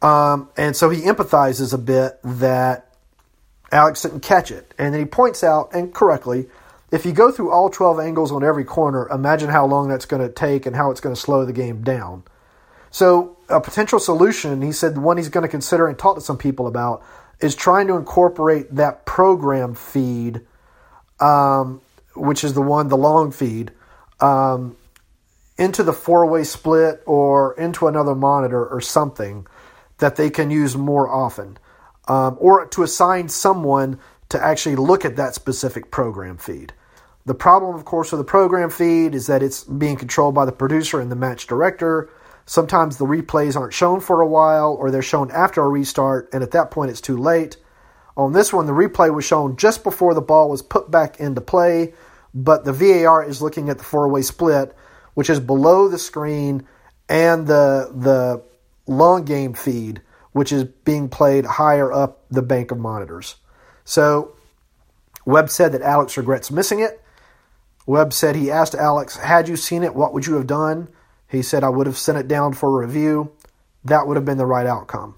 Um, 0.00 0.50
and 0.56 0.74
so 0.76 0.88
he 0.88 1.02
empathizes 1.02 1.74
a 1.74 1.78
bit 1.78 2.18
that 2.24 2.96
Alex 3.70 4.02
didn't 4.02 4.20
catch 4.20 4.50
it. 4.50 4.74
And 4.78 4.94
then 4.94 5.00
he 5.00 5.06
points 5.06 5.44
out, 5.44 5.74
and 5.74 5.92
correctly, 5.92 6.48
if 6.92 7.06
you 7.06 7.12
go 7.12 7.32
through 7.32 7.50
all 7.50 7.70
12 7.70 8.00
angles 8.00 8.32
on 8.32 8.44
every 8.44 8.64
corner, 8.64 9.08
imagine 9.10 9.50
how 9.50 9.66
long 9.66 9.88
that's 9.88 10.06
going 10.06 10.22
to 10.26 10.32
take 10.32 10.66
and 10.66 10.76
how 10.76 10.92
it's 10.92 11.00
going 11.00 11.14
to 11.14 11.20
slow 11.20 11.44
the 11.46 11.52
game 11.54 11.82
down. 11.82 12.24
So, 12.90 13.38
a 13.48 13.60
potential 13.60 13.98
solution, 13.98 14.62
he 14.62 14.72
said, 14.72 14.94
the 14.96 15.00
one 15.00 15.16
he's 15.18 15.30
going 15.30 15.42
to 15.42 15.48
consider 15.48 15.88
and 15.88 15.98
talk 15.98 16.16
to 16.16 16.20
some 16.22 16.38
people 16.38 16.66
about, 16.68 17.04
is 17.40 17.54
trying 17.56 17.88
to 17.88 17.96
incorporate 17.96 18.74
that 18.76 19.06
program 19.06 19.74
feed, 19.74 20.42
um, 21.20 21.80
which 22.16 22.44
is 22.44 22.54
the 22.54 22.62
one, 22.62 22.88
the 22.88 22.96
long 22.98 23.32
feed, 23.32 23.72
um, 24.20 24.76
into 25.58 25.82
the 25.82 25.92
four 25.94 26.26
way 26.26 26.44
split 26.44 27.02
or 27.06 27.54
into 27.54 27.88
another 27.88 28.14
monitor 28.14 28.66
or 28.66 28.80
something 28.80 29.46
that 29.98 30.16
they 30.16 30.30
can 30.30 30.50
use 30.50 30.76
more 30.76 31.08
often. 31.10 31.58
um, 32.08 32.36
or 32.40 32.66
to 32.66 32.82
assign 32.82 33.28
someone 33.28 33.98
to 34.28 34.42
actually 34.44 34.76
look 34.76 35.04
at 35.04 35.16
that 35.16 35.34
specific 35.34 35.90
program 35.90 36.36
feed. 36.36 36.72
The 37.24 37.34
problem, 37.34 37.74
of 37.76 37.84
course, 37.84 38.10
with 38.10 38.20
the 38.20 38.24
program 38.24 38.70
feed 38.70 39.14
is 39.14 39.28
that 39.28 39.42
it's 39.42 39.64
being 39.64 39.96
controlled 39.96 40.34
by 40.34 40.44
the 40.44 40.52
producer 40.52 41.00
and 41.00 41.10
the 41.10 41.16
match 41.16 41.46
director. 41.46 42.10
Sometimes 42.46 42.96
the 42.96 43.04
replays 43.04 43.56
aren't 43.56 43.72
shown 43.72 44.00
for 44.00 44.20
a 44.20 44.26
while, 44.26 44.74
or 44.78 44.90
they're 44.90 45.02
shown 45.02 45.30
after 45.30 45.62
a 45.62 45.68
restart, 45.68 46.28
and 46.32 46.42
at 46.42 46.50
that 46.50 46.70
point 46.70 46.90
it's 46.90 47.00
too 47.00 47.16
late. 47.16 47.56
On 48.16 48.32
this 48.32 48.52
one, 48.52 48.66
the 48.66 48.72
replay 48.72 49.14
was 49.14 49.24
shown 49.24 49.56
just 49.56 49.84
before 49.84 50.14
the 50.14 50.20
ball 50.20 50.50
was 50.50 50.62
put 50.62 50.90
back 50.90 51.20
into 51.20 51.40
play, 51.40 51.94
but 52.34 52.64
the 52.64 52.72
VAR 52.72 53.24
is 53.24 53.40
looking 53.40 53.68
at 53.68 53.78
the 53.78 53.84
four-way 53.84 54.22
split, 54.22 54.74
which 55.14 55.30
is 55.30 55.38
below 55.38 55.88
the 55.88 55.98
screen 55.98 56.66
and 57.08 57.46
the 57.46 57.92
the 57.94 58.42
long 58.86 59.24
game 59.24 59.54
feed, 59.54 60.02
which 60.32 60.52
is 60.52 60.64
being 60.64 61.08
played 61.08 61.44
higher 61.44 61.92
up 61.92 62.24
the 62.30 62.42
bank 62.42 62.70
of 62.70 62.78
monitors. 62.78 63.36
So 63.84 64.34
Webb 65.24 65.50
said 65.50 65.72
that 65.72 65.82
Alex 65.82 66.16
regrets 66.16 66.50
missing 66.50 66.80
it. 66.80 67.01
Webb 67.86 68.12
said 68.12 68.36
he 68.36 68.50
asked 68.50 68.74
Alex, 68.74 69.16
Had 69.16 69.48
you 69.48 69.56
seen 69.56 69.82
it, 69.82 69.94
what 69.94 70.12
would 70.12 70.26
you 70.26 70.34
have 70.34 70.46
done? 70.46 70.88
He 71.28 71.42
said, 71.42 71.64
I 71.64 71.68
would 71.68 71.86
have 71.86 71.98
sent 71.98 72.18
it 72.18 72.28
down 72.28 72.52
for 72.52 72.80
review. 72.80 73.32
That 73.84 74.06
would 74.06 74.16
have 74.16 74.24
been 74.24 74.38
the 74.38 74.46
right 74.46 74.66
outcome. 74.66 75.16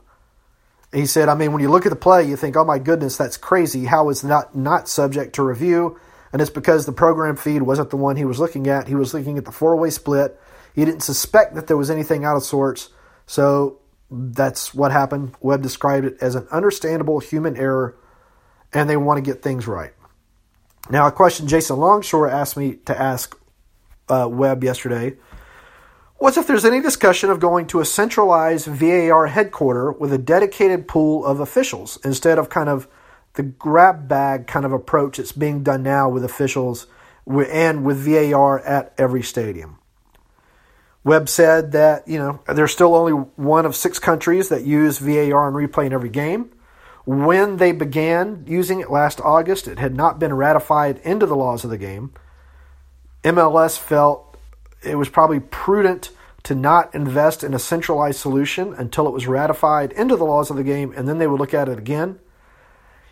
He 0.92 1.06
said, 1.06 1.28
I 1.28 1.34
mean, 1.34 1.52
when 1.52 1.60
you 1.60 1.70
look 1.70 1.86
at 1.86 1.90
the 1.90 1.96
play, 1.96 2.22
you 2.22 2.36
think, 2.36 2.56
oh 2.56 2.64
my 2.64 2.78
goodness, 2.78 3.16
that's 3.16 3.36
crazy. 3.36 3.84
How 3.84 4.08
is 4.10 4.22
that 4.22 4.54
not 4.54 4.88
subject 4.88 5.34
to 5.34 5.42
review? 5.42 5.98
And 6.32 6.40
it's 6.40 6.50
because 6.50 6.86
the 6.86 6.92
program 6.92 7.36
feed 7.36 7.62
wasn't 7.62 7.90
the 7.90 7.96
one 7.96 8.16
he 8.16 8.24
was 8.24 8.38
looking 8.38 8.68
at. 8.68 8.88
He 8.88 8.94
was 8.94 9.12
looking 9.12 9.36
at 9.36 9.44
the 9.44 9.52
four 9.52 9.76
way 9.76 9.90
split. 9.90 10.40
He 10.74 10.84
didn't 10.84 11.02
suspect 11.02 11.56
that 11.56 11.66
there 11.66 11.76
was 11.76 11.90
anything 11.90 12.24
out 12.24 12.36
of 12.36 12.44
sorts. 12.44 12.90
So 13.26 13.80
that's 14.10 14.74
what 14.74 14.92
happened. 14.92 15.34
Webb 15.40 15.62
described 15.62 16.06
it 16.06 16.16
as 16.20 16.34
an 16.34 16.46
understandable 16.50 17.20
human 17.20 17.56
error, 17.56 17.96
and 18.72 18.88
they 18.88 18.96
want 18.96 19.24
to 19.24 19.30
get 19.30 19.42
things 19.42 19.66
right. 19.66 19.92
Now, 20.90 21.06
a 21.06 21.12
question 21.12 21.46
Jason 21.46 21.76
Longshore 21.76 22.28
asked 22.28 22.56
me 22.56 22.76
to 22.84 23.00
ask 23.00 23.38
uh, 24.08 24.28
Webb 24.30 24.62
yesterday 24.64 25.16
was 26.20 26.36
if 26.36 26.46
there's 26.46 26.64
any 26.64 26.80
discussion 26.80 27.30
of 27.30 27.40
going 27.40 27.66
to 27.66 27.80
a 27.80 27.84
centralized 27.84 28.66
VAR 28.66 29.26
headquarter 29.26 29.92
with 29.92 30.12
a 30.12 30.18
dedicated 30.18 30.86
pool 30.86 31.24
of 31.24 31.40
officials 31.40 31.98
instead 32.04 32.38
of 32.38 32.48
kind 32.48 32.68
of 32.68 32.88
the 33.34 33.42
grab 33.42 34.08
bag 34.08 34.46
kind 34.46 34.64
of 34.64 34.72
approach 34.72 35.16
that's 35.16 35.32
being 35.32 35.62
done 35.62 35.82
now 35.82 36.08
with 36.08 36.24
officials 36.24 36.86
and 37.26 37.84
with 37.84 37.98
VAR 37.98 38.60
at 38.60 38.94
every 38.96 39.22
stadium. 39.22 39.78
Webb 41.02 41.28
said 41.28 41.72
that, 41.72 42.08
you 42.08 42.18
know, 42.18 42.40
there's 42.46 42.72
still 42.72 42.94
only 42.94 43.12
one 43.12 43.66
of 43.66 43.76
six 43.76 43.98
countries 43.98 44.48
that 44.48 44.64
use 44.64 44.98
VAR 44.98 45.48
and 45.48 45.56
replay 45.56 45.86
in 45.86 45.92
every 45.92 46.08
game. 46.08 46.50
When 47.06 47.58
they 47.58 47.72
began 47.72 48.44
using 48.46 48.80
it 48.80 48.90
last 48.90 49.20
August, 49.20 49.68
it 49.68 49.78
had 49.78 49.94
not 49.94 50.18
been 50.18 50.34
ratified 50.34 50.98
into 50.98 51.26
the 51.26 51.36
laws 51.36 51.64
of 51.64 51.70
the 51.70 51.78
game. 51.78 52.12
MLS 53.22 53.78
felt 53.78 54.38
it 54.82 54.96
was 54.96 55.08
probably 55.08 55.40
prudent 55.40 56.10
to 56.44 56.54
not 56.54 56.94
invest 56.94 57.42
in 57.42 57.54
a 57.54 57.58
centralized 57.58 58.20
solution 58.20 58.74
until 58.74 59.06
it 59.06 59.12
was 59.12 59.26
ratified 59.26 59.92
into 59.92 60.16
the 60.16 60.24
laws 60.24 60.50
of 60.50 60.56
the 60.56 60.62
game, 60.62 60.92
and 60.96 61.08
then 61.08 61.18
they 61.18 61.26
would 61.26 61.40
look 61.40 61.54
at 61.54 61.68
it 61.68 61.78
again. 61.78 62.18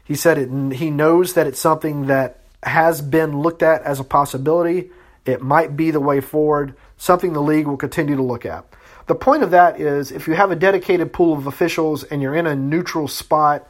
He 0.05 0.15
said 0.15 0.39
it, 0.39 0.75
he 0.75 0.91
knows 0.91 1.35
that 1.35 1.47
it's 1.47 1.61
something 1.61 2.07
that 2.07 2.41
has 2.63 3.01
been 3.01 3.41
looked 3.41 3.63
at 3.63 3.83
as 3.83 4.01
a 4.01 4.05
possibility. 4.05 4.91
It 5.25 5.41
might 5.41 5.77
be 5.77 5.91
the 5.91 6.01
way 6.01 6.21
forward, 6.21 6.75
something 6.97 7.33
the 7.33 7.43
league 7.43 7.67
will 7.67 7.77
continue 7.77 8.17
to 8.17 8.23
look 8.23 8.45
at. 8.45 8.67
The 9.07 9.15
point 9.15 9.43
of 9.43 9.51
that 9.51 9.81
is 9.81 10.13
if 10.13 10.29
you 10.29 10.35
have 10.35 10.51
a 10.51 10.57
dedicated 10.57 11.13
pool 11.13 11.33
of 11.33 11.47
officials 11.47 12.05
and 12.05 12.21
you're 12.21 12.35
in 12.35 12.47
a 12.47 12.55
neutral 12.55 13.09
spot, 13.09 13.69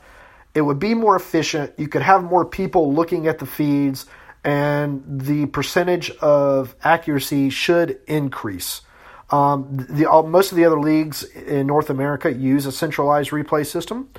it 0.54 0.62
would 0.62 0.78
be 0.78 0.94
more 0.94 1.16
efficient. 1.16 1.72
You 1.78 1.88
could 1.88 2.02
have 2.02 2.22
more 2.22 2.44
people 2.44 2.92
looking 2.92 3.26
at 3.26 3.38
the 3.38 3.46
feeds, 3.46 4.06
and 4.44 5.02
the 5.06 5.46
percentage 5.46 6.10
of 6.18 6.74
accuracy 6.82 7.50
should 7.50 8.00
increase. 8.06 8.82
Um, 9.30 9.86
the, 9.88 10.06
all, 10.06 10.24
most 10.24 10.52
of 10.52 10.56
the 10.56 10.66
other 10.66 10.78
leagues 10.78 11.24
in 11.24 11.66
North 11.66 11.88
America 11.88 12.30
use 12.32 12.66
a 12.66 12.72
centralized 12.72 13.30
replay 13.30 13.66
system. 13.66 14.10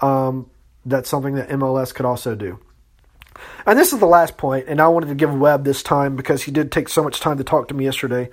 Um, 0.00 0.48
that's 0.86 1.08
something 1.08 1.34
that 1.34 1.50
MLS 1.50 1.94
could 1.94 2.06
also 2.06 2.34
do. 2.34 2.58
And 3.66 3.78
this 3.78 3.92
is 3.92 3.98
the 3.98 4.06
last 4.06 4.36
point, 4.36 4.66
and 4.68 4.80
I 4.80 4.88
wanted 4.88 5.08
to 5.08 5.14
give 5.14 5.34
Webb 5.34 5.64
this 5.64 5.82
time 5.82 6.16
because 6.16 6.42
he 6.42 6.52
did 6.52 6.70
take 6.70 6.88
so 6.88 7.02
much 7.02 7.20
time 7.20 7.38
to 7.38 7.44
talk 7.44 7.68
to 7.68 7.74
me 7.74 7.84
yesterday. 7.84 8.30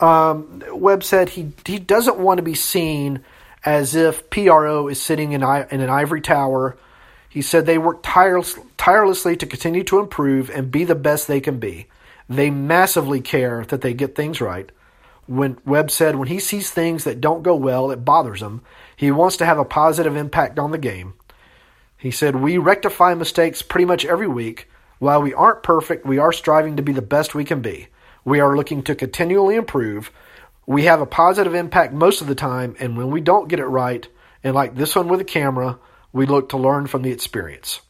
Um, 0.00 0.62
Webb 0.72 1.04
said 1.04 1.30
he 1.30 1.52
he 1.66 1.78
doesn't 1.78 2.18
want 2.18 2.38
to 2.38 2.42
be 2.42 2.54
seen 2.54 3.22
as 3.64 3.94
if 3.94 4.28
PRO 4.30 4.88
is 4.88 5.00
sitting 5.00 5.32
in, 5.32 5.42
in 5.42 5.80
an 5.80 5.90
ivory 5.90 6.20
tower 6.20 6.76
he 7.30 7.42
said 7.42 7.64
they 7.64 7.78
work 7.78 8.00
tireless, 8.02 8.58
tirelessly 8.76 9.36
to 9.36 9.46
continue 9.46 9.84
to 9.84 10.00
improve 10.00 10.50
and 10.50 10.70
be 10.70 10.84
the 10.84 10.96
best 10.96 11.28
they 11.28 11.40
can 11.40 11.60
be. 11.60 11.86
They 12.28 12.50
massively 12.50 13.20
care 13.20 13.64
that 13.66 13.80
they 13.82 13.94
get 13.94 14.16
things 14.16 14.40
right. 14.40 14.70
When 15.26 15.58
Webb 15.64 15.92
said 15.92 16.16
when 16.16 16.26
he 16.26 16.40
sees 16.40 16.70
things 16.70 17.04
that 17.04 17.20
don't 17.20 17.44
go 17.44 17.54
well, 17.54 17.92
it 17.92 18.04
bothers 18.04 18.42
him. 18.42 18.62
He 18.96 19.12
wants 19.12 19.36
to 19.36 19.46
have 19.46 19.58
a 19.58 19.64
positive 19.64 20.16
impact 20.16 20.58
on 20.58 20.72
the 20.72 20.78
game. 20.78 21.14
He 21.96 22.10
said, 22.10 22.34
We 22.34 22.58
rectify 22.58 23.14
mistakes 23.14 23.62
pretty 23.62 23.84
much 23.84 24.04
every 24.04 24.26
week. 24.26 24.68
While 24.98 25.22
we 25.22 25.32
aren't 25.32 25.62
perfect, 25.62 26.04
we 26.04 26.18
are 26.18 26.32
striving 26.32 26.76
to 26.76 26.82
be 26.82 26.92
the 26.92 27.00
best 27.00 27.34
we 27.34 27.44
can 27.44 27.62
be. 27.62 27.88
We 28.24 28.40
are 28.40 28.56
looking 28.56 28.82
to 28.82 28.96
continually 28.96 29.54
improve. 29.54 30.10
We 30.66 30.84
have 30.84 31.00
a 31.00 31.06
positive 31.06 31.54
impact 31.54 31.92
most 31.92 32.20
of 32.20 32.26
the 32.26 32.34
time, 32.34 32.74
and 32.80 32.96
when 32.96 33.10
we 33.10 33.20
don't 33.20 33.48
get 33.48 33.60
it 33.60 33.66
right, 33.66 34.06
and 34.42 34.54
like 34.54 34.74
this 34.74 34.96
one 34.96 35.08
with 35.08 35.20
a 35.20 35.24
camera, 35.24 35.78
we 36.12 36.26
look 36.26 36.50
to 36.50 36.56
learn 36.56 36.86
from 36.86 37.02
the 37.02 37.10
experience. 37.10 37.80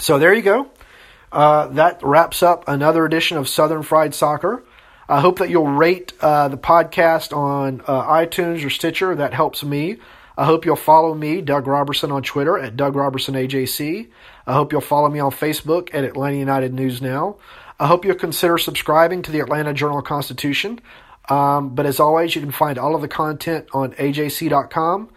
So 0.00 0.18
there 0.18 0.32
you 0.32 0.42
go. 0.42 0.70
Uh, 1.30 1.68
that 1.68 2.02
wraps 2.02 2.42
up 2.42 2.68
another 2.68 3.04
edition 3.04 3.36
of 3.36 3.48
Southern 3.48 3.82
Fried 3.82 4.14
Soccer. 4.14 4.64
I 5.08 5.20
hope 5.20 5.38
that 5.38 5.50
you'll 5.50 5.66
rate 5.66 6.12
uh, 6.20 6.48
the 6.48 6.58
podcast 6.58 7.36
on 7.36 7.80
uh, 7.86 8.04
iTunes 8.04 8.64
or 8.64 8.70
Stitcher. 8.70 9.14
That 9.14 9.32
helps 9.32 9.64
me. 9.64 9.98
I 10.36 10.44
hope 10.44 10.64
you'll 10.64 10.76
follow 10.76 11.14
me, 11.14 11.40
Doug 11.40 11.66
Roberson, 11.66 12.12
on 12.12 12.22
Twitter 12.22 12.58
at 12.58 12.76
Doug 12.76 12.94
Roberson 12.94 13.34
AJC. 13.34 14.08
I 14.46 14.52
hope 14.52 14.70
you'll 14.70 14.80
follow 14.80 15.08
me 15.08 15.18
on 15.18 15.32
Facebook 15.32 15.92
at 15.92 16.04
Atlanta 16.04 16.36
United 16.36 16.72
News 16.72 17.02
Now. 17.02 17.36
I 17.80 17.86
hope 17.86 18.04
you'll 18.04 18.14
consider 18.14 18.58
subscribing 18.58 19.22
to 19.22 19.32
the 19.32 19.40
Atlanta 19.40 19.72
Journal 19.72 20.02
Constitution. 20.02 20.80
Um, 21.28 21.74
but 21.74 21.86
as 21.86 22.00
always, 22.00 22.34
you 22.34 22.40
can 22.40 22.50
find 22.50 22.78
all 22.78 22.94
of 22.94 23.02
the 23.02 23.08
content 23.08 23.66
on 23.72 23.92
ajc.com. 23.92 25.10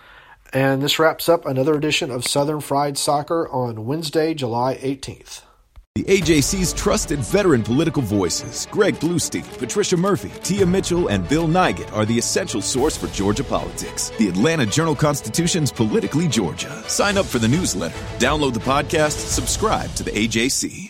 And 0.54 0.82
this 0.82 1.00
wraps 1.00 1.30
up 1.30 1.46
another 1.46 1.76
edition 1.76 2.12
of 2.12 2.26
Southern 2.26 2.60
Fried 2.60 2.98
Soccer 2.98 3.48
on 3.50 3.86
Wednesday, 3.86 4.34
July 4.34 4.76
18th. 4.82 5.44
The 5.96 6.04
AJC's 6.06 6.72
trusted 6.72 7.20
veteran 7.20 7.64
political 7.64 8.02
voices, 8.02 8.66
Greg 8.72 8.96
Bluestein, 8.96 9.44
Patricia 9.58 9.98
Murphy, 9.98 10.32
Tia 10.42 10.66
Mitchell, 10.66 11.10
and 11.10 11.28
Bill 11.28 11.48
Nigut, 11.48 11.92
are 11.92 12.06
the 12.06 12.18
essential 12.18 12.62
source 12.62 12.96
for 12.96 13.08
Georgia 13.08 13.44
politics. 13.44 14.10
The 14.18 14.30
Atlanta 14.30 14.66
Journal 14.66 14.96
Constitution's 14.96 15.70
Politically 15.70 16.30
Georgia. 16.30 16.72
Sign 16.88 17.18
up 17.18 17.26
for 17.26 17.40
the 17.40 17.50
newsletter, 17.50 17.98
download 18.20 18.54
the 18.54 18.62
podcast, 18.62 19.28
subscribe 19.28 19.94
to 19.96 20.04
the 20.04 20.12
AJC. 20.12 20.90